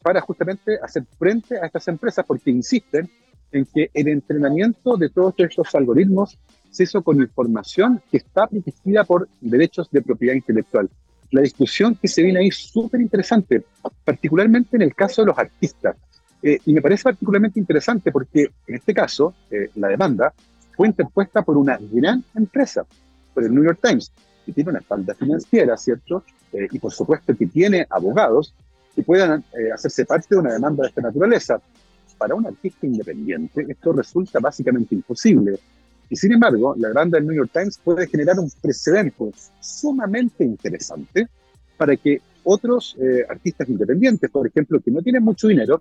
[0.00, 3.10] para justamente hacer frente a estas empresas porque insisten
[3.50, 6.38] en que el entrenamiento de todos estos algoritmos
[6.70, 10.88] se hizo con información que está protegida por derechos de propiedad intelectual.
[11.32, 13.64] La discusión que se viene ahí súper interesante,
[14.04, 15.96] particularmente en el caso de los artistas.
[16.42, 20.34] Eh, y me parece particularmente interesante porque en este caso eh, la demanda
[20.76, 22.84] fue interpuesta por una gran empresa,
[23.32, 24.12] por el New York Times,
[24.44, 26.24] que tiene una espalda financiera, ¿cierto?
[26.52, 28.54] Eh, y por supuesto que tiene abogados
[28.94, 29.42] que puedan
[29.72, 31.58] hacerse parte de una demanda de esta naturaleza.
[32.18, 35.58] Para un artista independiente esto resulta básicamente imposible.
[36.12, 41.26] Y sin embargo, la demanda del New York Times puede generar un precedente sumamente interesante
[41.78, 42.98] para que otros
[43.30, 45.80] artistas independientes, por ejemplo, que no tienen mucho dinero,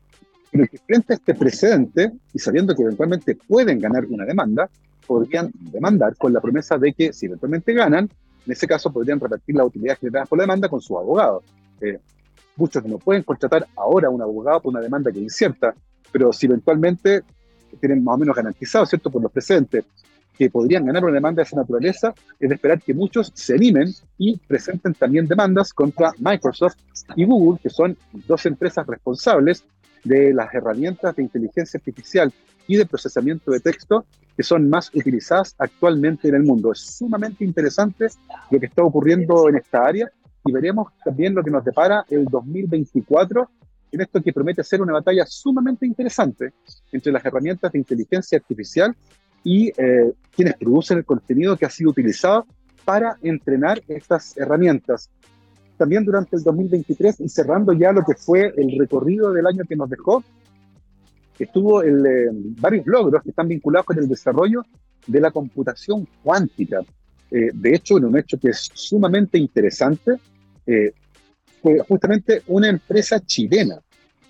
[0.50, 4.70] pero que frente a este precedente, y sabiendo que eventualmente pueden ganar una demanda,
[5.06, 8.10] podrían demandar con la promesa de que si eventualmente ganan,
[8.46, 11.44] en ese caso podrían repartir la utilidad generada por la demanda con su abogado.
[11.82, 12.00] Eh,
[12.56, 15.76] muchos no pueden contratar ahora a un abogado por una demanda que es incierta,
[16.10, 17.22] pero si eventualmente
[17.82, 19.84] tienen más o menos garantizado, ¿cierto?, por los precedentes,
[20.38, 24.38] que podrían ganar una demanda de esa naturaleza, es esperar que muchos se animen y
[24.38, 26.76] presenten también demandas contra Microsoft
[27.16, 29.64] y Google, que son dos empresas responsables
[30.04, 32.34] de las herramientas de inteligencia artificial
[32.68, 36.72] y de procesamiento de texto que son más utilizadas actualmente en el mundo.
[36.72, 38.08] Es sumamente interesante
[38.50, 40.12] lo que está ocurriendo en esta área
[40.46, 43.50] y veremos también lo que nos depara el 2024
[43.92, 46.54] en esto que promete ser una batalla sumamente interesante
[46.92, 48.96] entre las herramientas de inteligencia artificial
[49.44, 52.46] y eh, quienes producen el contenido que ha sido utilizado
[52.86, 55.10] para entrenar estas herramientas
[55.82, 59.76] también durante el 2023 y cerrando ya lo que fue el recorrido del año que
[59.76, 60.24] nos dejó,
[61.40, 64.64] estuvo el, eh, varios logros que están vinculados con el desarrollo
[65.08, 66.82] de la computación cuántica.
[67.32, 70.18] Eh, de hecho, en un hecho que es sumamente interesante,
[70.68, 70.94] eh,
[71.64, 73.80] fue justamente una empresa chilena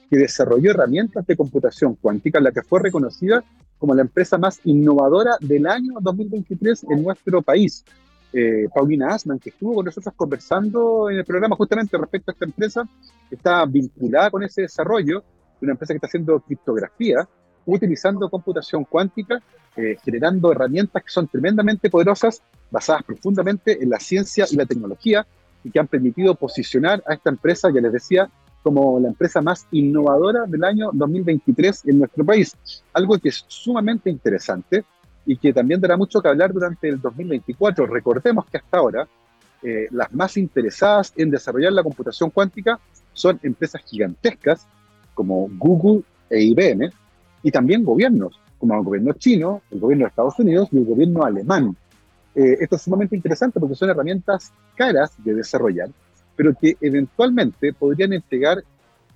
[0.10, 3.44] que desarrolló herramientas de computación cuántica, la que fue reconocida
[3.82, 7.84] como la empresa más innovadora del año 2023 en nuestro país.
[8.32, 12.46] Eh, Paulina Asman, que estuvo con nosotros conversando en el programa justamente respecto a esta
[12.46, 12.88] empresa,
[13.32, 15.24] está vinculada con ese desarrollo
[15.60, 17.28] de una empresa que está haciendo criptografía,
[17.66, 19.42] utilizando computación cuántica,
[19.76, 25.26] eh, generando herramientas que son tremendamente poderosas, basadas profundamente en la ciencia y la tecnología,
[25.64, 28.30] y que han permitido posicionar a esta empresa, ya les decía,
[28.64, 32.56] como la empresa más innovadora del año 2023 en nuestro país.
[32.94, 34.84] Algo que es sumamente interesante
[35.26, 37.86] y que también dará mucho que hablar durante el 2024.
[37.88, 39.08] Recordemos que hasta ahora
[39.64, 42.80] eh, las más interesadas en desarrollar la computación cuántica
[43.14, 44.66] son empresas gigantescas
[45.14, 46.90] como Google e IBM
[47.44, 51.24] y también gobiernos como el gobierno chino, el gobierno de Estados Unidos y el gobierno
[51.24, 51.76] alemán.
[52.36, 55.90] Eh, esto es sumamente interesante porque son herramientas caras de desarrollar,
[56.36, 58.64] pero que eventualmente podrían entregar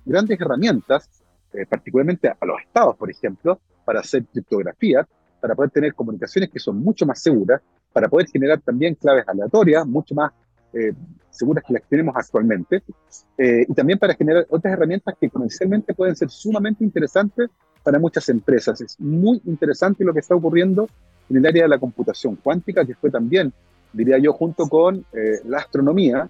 [0.04, 1.08] grandes herramientas,
[1.52, 5.06] eh, particularmente a los estados, por ejemplo, para hacer criptografía,
[5.40, 7.60] para poder tener comunicaciones que son mucho más seguras,
[7.92, 10.32] para poder generar también claves aleatorias, mucho más
[10.72, 10.92] eh,
[11.30, 12.82] seguras que las que tenemos actualmente,
[13.38, 17.48] eh, y también para generar otras herramientas que comercialmente pueden ser sumamente interesantes
[17.82, 18.80] para muchas empresas.
[18.80, 20.88] Es muy interesante lo que está ocurriendo
[21.30, 23.52] en el área de la computación cuántica, que fue también,
[23.92, 26.28] diría yo, junto con eh, la astronomía,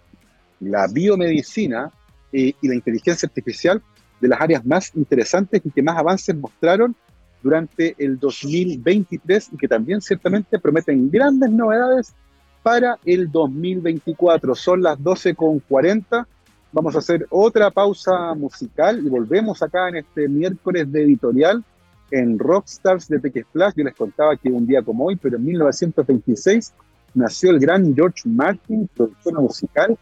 [0.60, 1.90] la biomedicina
[2.32, 3.82] y la inteligencia artificial,
[4.20, 6.94] de las áreas más interesantes y que más avances mostraron
[7.42, 12.14] durante el 2023 y que también ciertamente prometen grandes novedades
[12.62, 14.54] para el 2024.
[14.54, 16.26] Son las 12.40.
[16.72, 21.62] Vamos a hacer otra pausa musical y volvemos acá en este miércoles de editorial
[22.10, 23.74] en Rockstars de Flash.
[23.76, 26.72] Yo les contaba que un día como hoy, pero en 1926,
[27.14, 29.98] nació el gran George Martin, productor musical,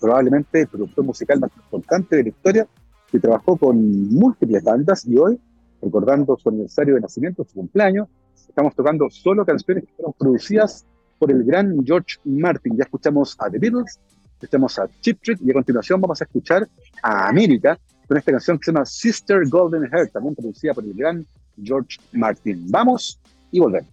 [0.00, 2.68] probablemente el productor musical más importante de la historia,
[3.10, 5.40] que trabajó con múltiples bandas y hoy
[5.80, 8.08] recordando su aniversario de nacimiento, su cumpleaños.
[8.48, 10.84] Estamos tocando solo canciones que fueron producidas
[11.18, 12.76] por el gran George Martin.
[12.76, 14.00] Ya escuchamos a The Beatles,
[14.34, 16.68] escuchamos a Chip Trick y a continuación vamos a escuchar
[17.02, 20.94] a América con esta canción que se llama Sister Golden Hair, también producida por el
[20.94, 21.26] gran
[21.62, 22.64] George Martin.
[22.70, 23.90] Vamos y volvemos.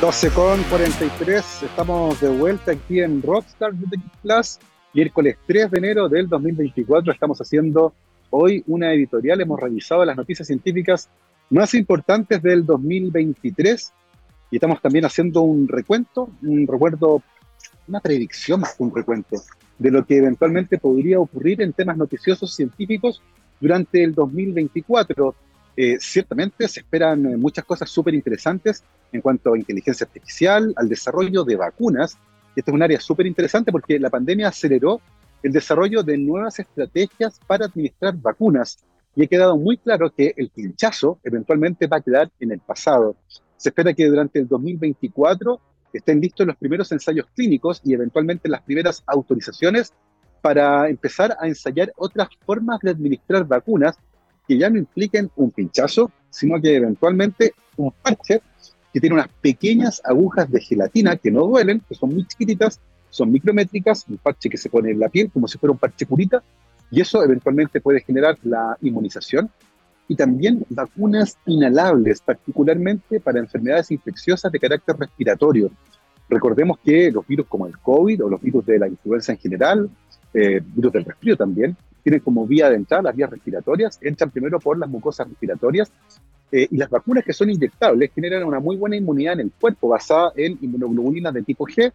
[0.00, 3.72] 12 con 43, estamos de vuelta aquí en Rockstar
[4.22, 4.58] Plus,
[4.92, 7.12] miércoles 3 de enero del 2024.
[7.12, 7.94] Estamos haciendo
[8.30, 11.08] hoy una editorial, hemos revisado las noticias científicas
[11.50, 13.92] más importantes del 2023
[14.50, 17.22] y estamos también haciendo un recuento, un recuerdo,
[17.88, 19.36] una predicción más que un recuento
[19.78, 23.22] de lo que eventualmente podría ocurrir en temas noticiosos científicos
[23.60, 25.34] durante el 2024.
[25.74, 30.88] Eh, ciertamente se esperan eh, muchas cosas súper interesantes en cuanto a inteligencia artificial, al
[30.88, 32.18] desarrollo de vacunas.
[32.54, 35.00] Esto es un área súper interesante porque la pandemia aceleró
[35.42, 38.78] el desarrollo de nuevas estrategias para administrar vacunas
[39.14, 43.16] y ha quedado muy claro que el pinchazo eventualmente va a quedar en el pasado.
[43.56, 45.60] Se espera que durante el 2024
[45.92, 49.92] estén listos los primeros ensayos clínicos y eventualmente las primeras autorizaciones
[50.40, 53.96] para empezar a ensayar otras formas de administrar vacunas
[54.46, 58.42] que ya no impliquen un pinchazo, sino que eventualmente un parche
[58.92, 63.30] que tiene unas pequeñas agujas de gelatina que no duelen, que son muy chiquititas, son
[63.32, 66.42] micrométricas, un parche que se pone en la piel como si fuera un parche curita,
[66.90, 69.50] y eso eventualmente puede generar la inmunización
[70.08, 75.70] y también vacunas inhalables, particularmente para enfermedades infecciosas de carácter respiratorio.
[76.28, 79.90] Recordemos que los virus como el COVID o los virus de la influenza en general,
[80.34, 84.58] eh, virus del resfrío también, tienen como vía de entrada las vías respiratorias, entran primero
[84.58, 85.90] por las mucosas respiratorias
[86.52, 89.88] eh, y las vacunas que son inyectables generan una muy buena inmunidad en el cuerpo
[89.88, 91.90] basada en inmunoglobulinas de tipo G,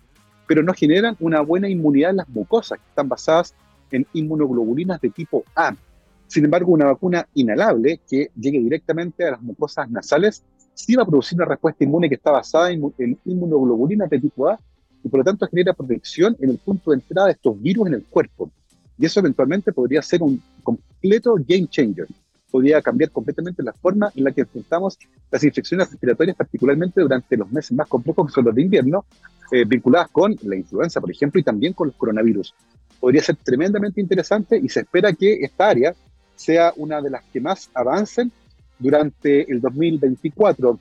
[0.47, 3.53] pero no generan una buena inmunidad en las mucosas que están basadas
[3.91, 5.75] en inmunoglobulinas de tipo A.
[6.25, 10.43] Sin embargo, una vacuna inhalable que llegue directamente a las mucosas nasales
[10.73, 14.49] sí va a producir una respuesta inmune que está basada en, en inmunoglobulinas de tipo
[14.49, 14.59] A
[15.03, 17.93] y por lo tanto genera protección en el punto de entrada de estos virus en
[17.93, 18.49] el cuerpo.
[18.97, 22.07] Y eso eventualmente podría ser un completo game changer.
[22.57, 24.97] Podría cambiar completamente la forma en la que enfrentamos
[25.29, 29.05] las infecciones respiratorias, particularmente durante los meses más complejos que son los de invierno,
[29.51, 32.55] eh, vinculadas con la influenza, por ejemplo, y también con los coronavirus.
[32.99, 35.93] Podría ser tremendamente interesante y se espera que esta área
[36.35, 38.31] sea una de las que más avancen
[38.79, 40.79] durante el 2024.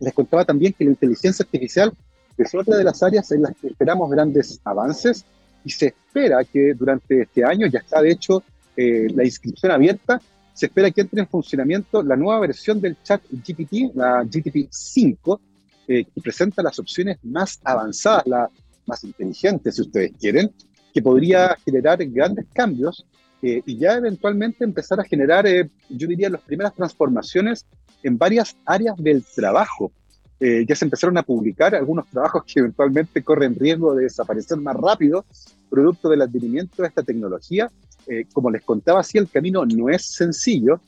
[0.00, 1.90] Les contaba también que la inteligencia artificial
[2.36, 5.24] es otra de las áreas en las que esperamos grandes avances
[5.64, 8.42] y se espera que durante este año, ya está de hecho
[8.76, 10.20] eh, la inscripción abierta,
[10.52, 15.40] se espera que entre en funcionamiento la nueva versión del chat GPT, la GPT 5,
[15.88, 18.50] eh, que presenta las opciones más avanzadas, las
[18.86, 20.52] más inteligentes, si ustedes quieren,
[20.92, 23.06] que podría generar grandes cambios
[23.40, 25.46] eh, y ya eventualmente empezar a generar,
[25.88, 27.66] yo diría, las primeras transformaciones
[28.02, 29.92] en varias áreas del trabajo.
[30.38, 34.76] Eh, ya se empezaron a publicar algunos trabajos que eventualmente corren riesgo de desaparecer más
[34.76, 35.24] rápido,
[35.70, 37.70] producto del advenimiento de esta tecnología.
[38.06, 40.80] Eh, como les contaba, sí, el camino no es sencillo,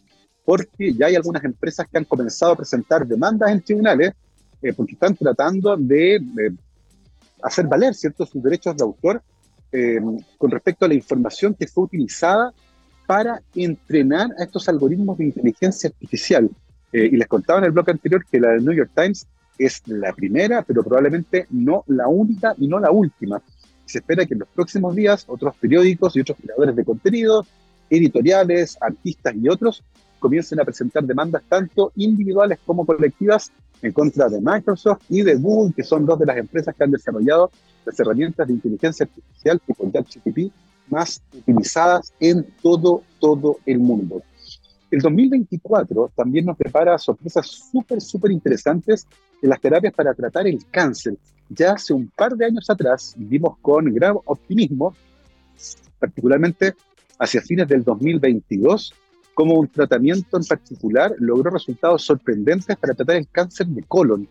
[0.45, 4.13] porque ya hay algunas empresas que han comenzado a presentar demandas en tribunales,
[4.63, 6.21] eh, porque están tratando de
[7.43, 9.23] hacer valer ciertos sus derechos de autor
[10.39, 12.55] con respecto a la información que fue utilizada
[13.09, 16.49] para entrenar a estos algoritmos de inteligencia artificial.
[16.93, 19.27] y les contaba en el blog anterior que la del New York Times
[19.59, 23.43] es la primera, pero probablemente no la única y no la última.
[23.87, 27.47] Se espera que en los próximos días otros periódicos y otros creadores de contenido,
[27.91, 29.83] editoriales, artistas y otros
[30.19, 35.75] comiencen a presentar demandas tanto individuales como colectivas en contra de Microsoft y de Google,
[35.75, 37.51] que son dos de las empresas que han desarrollado
[37.85, 40.53] las herramientas de inteligencia artificial tipo ChatGPT
[40.89, 44.23] más utilizadas en todo, todo el mundo.
[44.91, 49.07] El 2024 también nos prepara sorpresas súper, súper interesantes
[49.43, 51.17] en las terapias para tratar el cáncer.
[51.49, 54.95] Ya hace un par de años atrás vimos con gran optimismo,
[55.99, 56.75] particularmente
[57.19, 58.95] hacia fines del 2022,
[59.35, 64.29] como un tratamiento en particular logró resultados sorprendentes para tratar el cáncer de colon.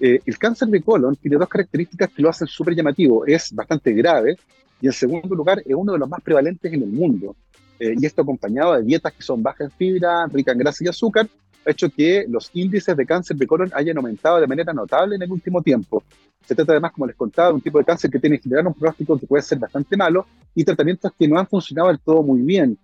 [0.00, 3.24] Eh, el cáncer de colon tiene dos características que lo hacen súper llamativo.
[3.26, 4.36] Es bastante grave
[4.80, 7.36] y en segundo lugar es uno de los más prevalentes en el mundo.
[7.78, 10.88] Eh, y esto acompañado de dietas que son bajas en fibra, ricas en grasa y
[10.88, 11.28] azúcar,
[11.66, 15.22] ha hecho que los índices de cáncer de colon hayan aumentado de manera notable en
[15.22, 16.02] el último tiempo.
[16.46, 18.66] Se trata además, como les contaba, de un tipo de cáncer que tiene que generar
[18.66, 22.22] un pronóstico que puede ser bastante malo y tratamientos que no han funcionado del todo
[22.22, 22.76] muy bien.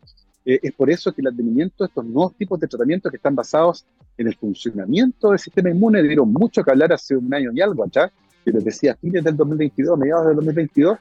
[0.45, 3.35] Eh, es por eso que el advenimiento de estos nuevos tipos de tratamientos que están
[3.35, 3.85] basados
[4.17, 7.85] en el funcionamiento del sistema inmune dieron mucho que hablar hace un año y algo
[7.85, 8.13] allá,
[8.45, 10.99] que les decía, fines del 2022, mediados del 2022,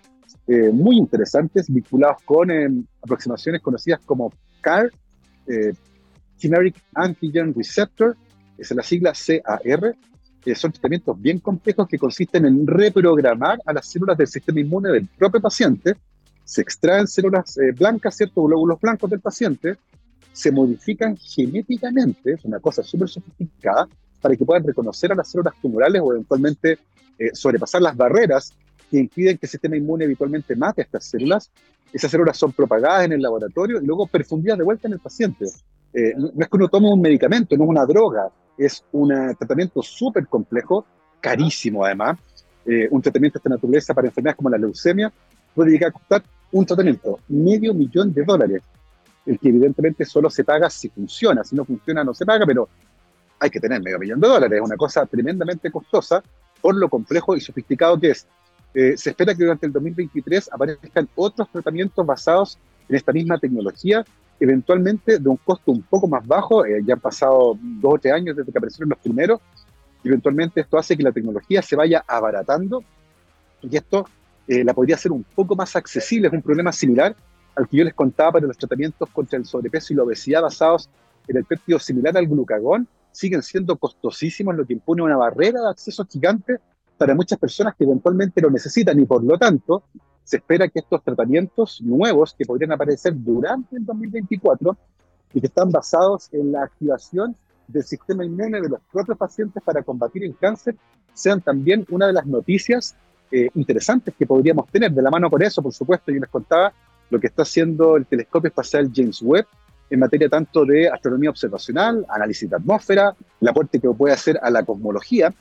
[0.48, 2.68] eh, muy interesantes, vinculados con eh,
[3.04, 4.92] aproximaciones conocidas como CAR,
[6.38, 8.18] Chimeric Antigen Receptor,
[8.58, 9.96] es la sigla CAR,
[10.46, 14.92] que son tratamientos bien complejos que consisten en reprogramar a las células del sistema inmune
[14.92, 15.96] del propio paciente.
[16.44, 19.76] Se extraen células eh, blancas, ciertos glóbulos blancos del paciente,
[20.32, 23.88] se modifican genéticamente, es una cosa súper sofisticada,
[24.22, 26.78] para que puedan reconocer a las células tumorales o eventualmente
[27.18, 28.54] eh, sobrepasar las barreras
[28.92, 31.50] que impiden que el sistema inmune habitualmente mate a estas células.
[31.92, 35.46] Esas células son propagadas en el laboratorio y luego perfundidas de vuelta en el paciente.
[35.92, 39.82] Eh, no es que uno tome un medicamento, no es una droga, es un tratamiento
[39.82, 40.86] súper complejo,
[41.20, 42.18] carísimo además.
[42.66, 45.12] Eh, un tratamiento de esta naturaleza para enfermedades como la leucemia
[45.54, 48.64] puede llegar a costar un tratamiento, medio millón de dólares,
[49.26, 52.68] el que evidentemente solo se paga si funciona, si no funciona no se paga, pero
[53.40, 56.24] hay que tener medio millón de dólares, es una cosa tremendamente costosa
[56.62, 58.28] por lo complejo y sofisticado que es.
[58.74, 62.58] Eh, se espera que durante el 2023 aparezcan otros tratamientos basados
[62.90, 64.04] en esta misma tecnología,
[64.40, 68.14] eventualmente de un costo un poco más bajo, eh, ya han pasado dos o tres
[68.14, 69.40] años desde que aparecieron los primeros,
[70.04, 72.84] eventualmente esto hace que la tecnología se vaya abaratando
[73.62, 74.06] y esto
[74.48, 77.16] eh, la podría hacer un poco más accesible, es un problema similar
[77.56, 80.90] al que yo les contaba para los tratamientos contra el sobrepeso y la obesidad basados
[81.28, 85.70] en el péptido similar al glucagón, siguen siendo costosísimos, lo que impone una barrera de
[85.70, 86.58] acceso gigante
[86.98, 89.84] para muchas personas que eventualmente lo necesitan y por lo tanto
[90.26, 94.76] se espera que estos tratamientos nuevos que podrían aparecer durante el 2024
[95.34, 97.36] y que están basados en la activación
[97.68, 100.76] del sistema inmune de los propios pacientes para combatir el cáncer
[101.14, 102.96] sean también una de las noticias
[103.32, 104.92] eh, interesantes que podríamos tener.
[104.92, 106.74] De la mano con eso, por supuesto, yo les contaba
[107.10, 109.46] lo que está haciendo el telescopio espacial James Webb
[109.90, 114.50] en materia tanto de astronomía observacional, análisis de atmósfera, el aporte que puede hacer a
[114.50, 115.34] la cosmología.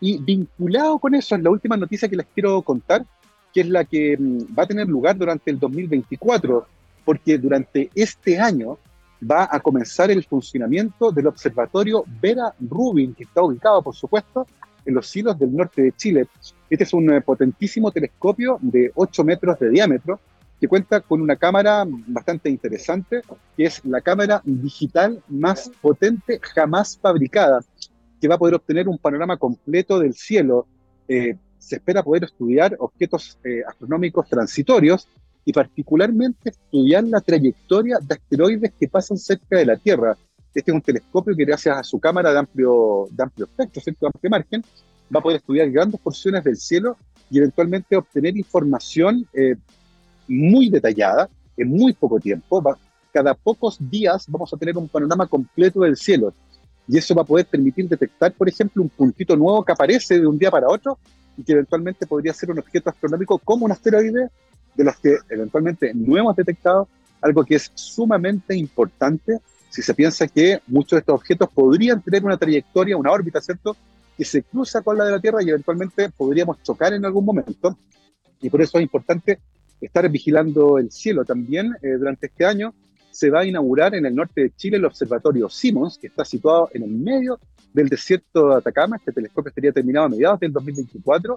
[0.00, 3.06] Y vinculado con eso es la última noticia que les quiero contar,
[3.52, 6.66] que es la que mm, va a tener lugar durante el 2024,
[7.04, 8.78] porque durante este año
[9.30, 14.46] va a comenzar el funcionamiento del observatorio Vera Rubin, que está ubicado, por supuesto,
[14.84, 16.26] en los cielos del norte de Chile.
[16.68, 20.18] Este es un eh, potentísimo telescopio de 8 metros de diámetro,
[20.60, 23.22] que cuenta con una cámara bastante interesante,
[23.56, 27.60] que es la cámara digital más potente jamás fabricada,
[28.20, 30.66] que va a poder obtener un panorama completo del cielo.
[31.08, 35.06] Eh, se espera poder estudiar objetos eh, astronómicos transitorios
[35.44, 40.16] y particularmente estudiar la trayectoria de asteroides que pasan cerca de la Tierra.
[40.52, 44.06] Este es un telescopio que gracias a su cámara de amplio, de amplio espectro, de
[44.06, 44.64] amplio margen,
[45.14, 46.96] va a poder estudiar grandes porciones del cielo
[47.30, 49.54] y eventualmente obtener información eh,
[50.28, 52.62] muy detallada en muy poco tiempo.
[53.12, 56.34] cada pocos días vamos a tener un panorama completo del cielo.
[56.88, 60.26] Y eso va a poder permitir detectar, por ejemplo, un puntito nuevo que aparece de
[60.26, 60.98] un día para otro
[61.36, 64.28] y que eventualmente podría ser un objeto astronómico como un asteroide
[64.74, 66.88] de los que eventualmente no hemos detectado,
[67.20, 69.38] algo que es sumamente importante
[69.72, 73.74] si se piensa que muchos de estos objetos podrían tener una trayectoria, una órbita, ¿cierto?,
[74.18, 77.78] que se cruza con la de la Tierra y eventualmente podríamos chocar en algún momento.
[78.42, 79.38] Y por eso es importante
[79.80, 81.74] estar vigilando el cielo también.
[81.80, 82.74] Eh, durante este año
[83.12, 86.70] se va a inaugurar en el norte de Chile el observatorio Simons, que está situado
[86.72, 87.38] en el medio
[87.72, 88.96] del desierto de Atacama.
[88.96, 91.36] Este telescopio estaría terminado a mediados del 2024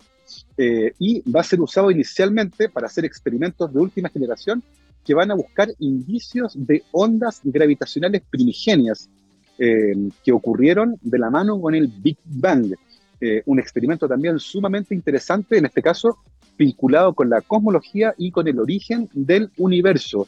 [0.58, 4.64] eh, y va a ser usado inicialmente para hacer experimentos de última generación
[5.04, 9.10] que van a buscar indicios de ondas gravitacionales primigenias
[9.60, 12.74] eh, que ocurrieron de la mano con el Big Bang.
[13.46, 16.20] un experimento también sumamente interesante, en este caso
[16.58, 20.28] vinculado con la cosmología y con el origen del universo.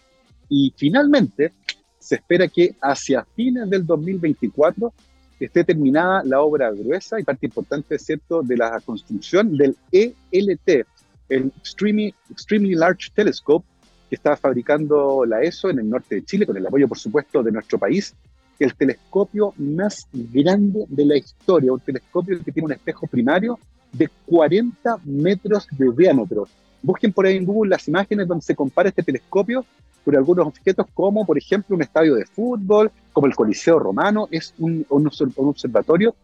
[0.49, 1.53] Y finalmente,
[1.99, 4.93] se espera que hacia fines del 2024
[5.39, 10.85] esté terminada la obra gruesa y parte importante, ¿cierto?, de la construcción del ELT,
[11.29, 13.65] el Extremely, Extremely Large Telescope,
[14.09, 17.43] que está fabricando la ESO en el norte de Chile, con el apoyo, por supuesto,
[17.43, 18.15] de nuestro país,
[18.57, 23.59] el telescopio más grande de la historia, un telescopio que tiene un espejo primario
[23.91, 26.47] de 40 metros de diámetro.
[26.81, 29.65] Busquen por ahí en Google las imágenes donde se compara este telescopio
[30.07, 34.29] con algunos objetos como, por ejemplo, un estadio de fútbol, como el Coliseo Romano.
[34.31, 36.15] Es un, un, observatorio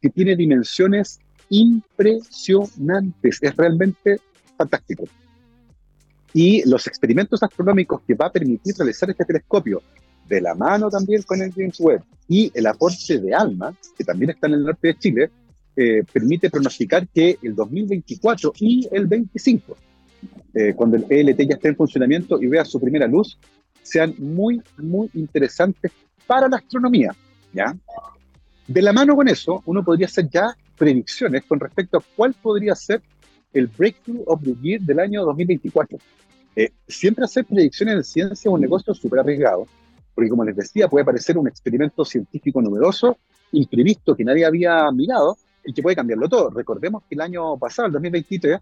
[0.00, 1.18] que tiene dimensiones
[1.48, 3.38] impresionantes.
[3.42, 4.20] Es realmente
[4.56, 5.06] fantástico.
[6.32, 9.82] Y los experimentos astronómicos que va a permitir realizar este telescopio,
[10.28, 14.30] de la mano también con el James Webb, y el aporte de ALMA, que también
[14.30, 15.30] está en el norte de Chile,
[15.74, 19.76] eh, permite pronosticar que el 2024 y el 25,
[20.54, 23.38] eh, cuando el ELT ya esté en funcionamiento y vea su primera luz,
[23.82, 25.92] sean muy, muy interesantes
[26.26, 27.14] para la astronomía.
[27.52, 27.76] ¿ya?
[28.66, 32.74] De la mano con eso, uno podría hacer ya predicciones con respecto a cuál podría
[32.74, 33.02] ser
[33.52, 35.98] el Breakthrough of the Year del año 2024.
[36.56, 39.66] Eh, siempre hacer predicciones en ciencia es un negocio súper arriesgado,
[40.14, 43.18] porque como les decía, puede parecer un experimento científico novedoso,
[43.52, 46.50] imprevisto, que nadie había mirado, y que puede cambiarlo todo.
[46.50, 48.60] Recordemos que el año pasado, el 2023,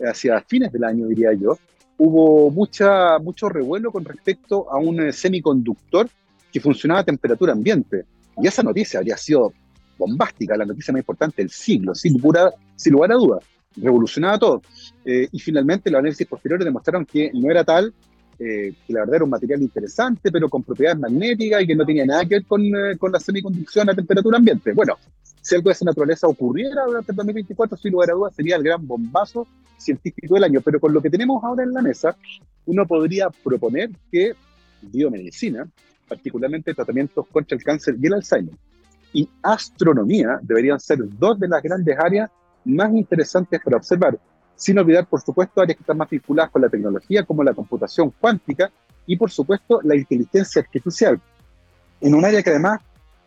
[0.00, 1.58] hacia fines del año diría yo,
[1.98, 6.08] hubo mucha, mucho revuelo con respecto a un eh, semiconductor
[6.52, 8.04] que funcionaba a temperatura ambiente.
[8.42, 9.52] Y esa noticia habría sido
[9.98, 12.20] bombástica, la noticia más importante del siglo, sin,
[12.76, 13.38] sin lugar a duda.
[13.76, 14.62] Revolucionaba todo.
[15.04, 17.92] Eh, y finalmente los análisis posteriores demostraron que no era tal,
[18.38, 21.84] eh, que la verdad era un material interesante, pero con propiedades magnéticas y que no
[21.84, 24.72] tenía nada que ver con, eh, con la semiconducción a temperatura ambiente.
[24.72, 24.96] Bueno,
[25.44, 28.62] si algo de esa naturaleza ocurriera durante el 2024, sin lugar a dudas, sería el
[28.62, 30.62] gran bombazo científico del año.
[30.62, 32.16] Pero con lo que tenemos ahora en la mesa,
[32.64, 34.32] uno podría proponer que
[34.80, 35.68] biomedicina,
[36.08, 38.54] particularmente tratamientos contra el cáncer y el Alzheimer,
[39.12, 42.30] y astronomía deberían ser dos de las grandes áreas
[42.64, 44.18] más interesantes para observar,
[44.56, 48.14] sin olvidar, por supuesto, áreas que están más vinculadas con la tecnología, como la computación
[48.18, 48.72] cuántica
[49.06, 51.20] y, por supuesto, la inteligencia artificial,
[52.00, 52.80] en un área que además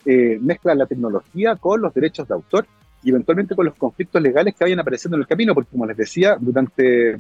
[0.10, 2.66] eh, mezcla la tecnología con los derechos de autor
[3.04, 5.98] y eventualmente con los conflictos legales que vayan apareciendo en el camino, porque como les
[5.98, 7.18] decía, durante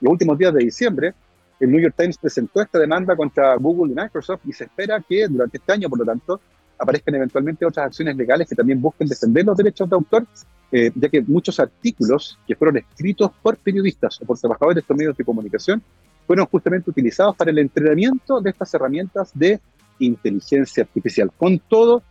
[0.00, 1.14] los últimos días de diciembre,
[1.58, 5.26] el New York Times presentó esta demanda contra Google y Microsoft y se espera que
[5.26, 6.38] durante este año, por lo tanto,
[6.78, 10.26] aparezcan eventualmente otras acciones legales que también busquen defender los derechos de autor,
[10.70, 14.96] eh, ya que muchos artículos que fueron escritos por periodistas o por trabajadores de estos
[14.96, 15.82] medios de comunicación
[16.26, 19.58] fueron justamente utilizados para el entrenamiento de estas herramientas de
[19.98, 21.30] inteligencia artificial.
[21.38, 22.02] Con todo,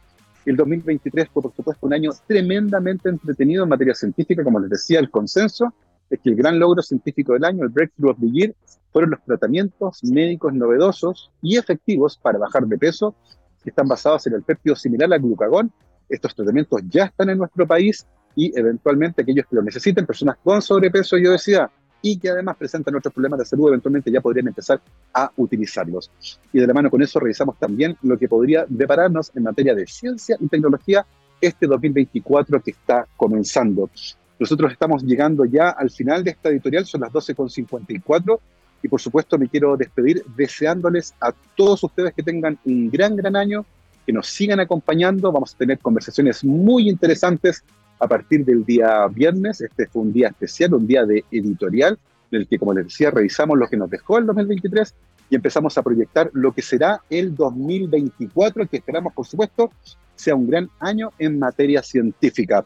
[0.52, 5.00] el 2023 fue, por supuesto, un año tremendamente entretenido en materia científica, como les decía,
[5.00, 5.74] el consenso
[6.10, 8.56] es que el gran logro científico del año, el Breakthrough of the Year,
[8.92, 13.16] fueron los tratamientos médicos novedosos y efectivos para bajar de peso
[13.64, 15.72] que están basados en el péptido similar al glucagón.
[16.08, 20.62] Estos tratamientos ya están en nuestro país y eventualmente aquellos que lo necesiten, personas con
[20.62, 21.70] sobrepeso y obesidad
[22.06, 24.80] y que además presentan otros problemas de salud, eventualmente ya podrían empezar
[25.12, 26.12] a utilizarlos.
[26.54, 29.88] Y de la mano con eso revisamos también lo que podría depararnos en materia de
[29.88, 31.04] ciencia y tecnología
[31.42, 33.90] este 2024 que está comenzando.
[34.38, 38.40] Nosotros estamos llegando ya al final de esta editorial, son las 12.54
[38.84, 43.36] y por supuesto me quiero despedir deseándoles a todos ustedes que tengan un gran, gran
[43.36, 43.66] año,
[44.06, 45.32] que nos sigan acompañando.
[45.32, 47.64] Vamos a tener conversaciones muy interesantes
[48.06, 49.62] a partir del día viernes.
[49.62, 51.98] Este fue un día especial, un día de editorial,
[52.32, 54.94] en el que, como les decía, revisamos lo que nos dejó el 2023
[55.30, 59.72] y empezamos a proyectar lo que será el 2024, que esperamos, por supuesto,
[60.16, 62.64] sea un gran año en materia científica.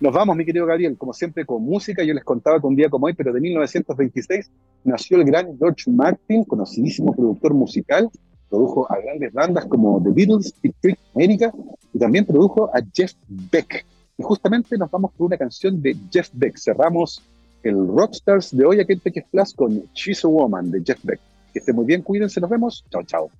[0.00, 2.02] Nos vamos, mi querido Gabriel, como siempre, con música.
[2.02, 4.50] Yo les contaba que un día como hoy, pero de 1926,
[4.84, 8.10] nació el gran George Martin, conocidísimo productor musical.
[8.48, 11.52] Produjo a grandes bandas como The Beatles, Big Trick America,
[11.92, 13.84] y también produjo a Jeff Beck.
[14.20, 16.58] Y justamente nos vamos por una canción de Jeff Beck.
[16.58, 17.22] Cerramos
[17.62, 21.18] el Rockstars de hoy aquí en Peque Plus con She's a Woman de Jeff Beck.
[21.54, 22.84] Que esté muy bien, cuídense, nos vemos.
[22.90, 23.30] Chao, chao.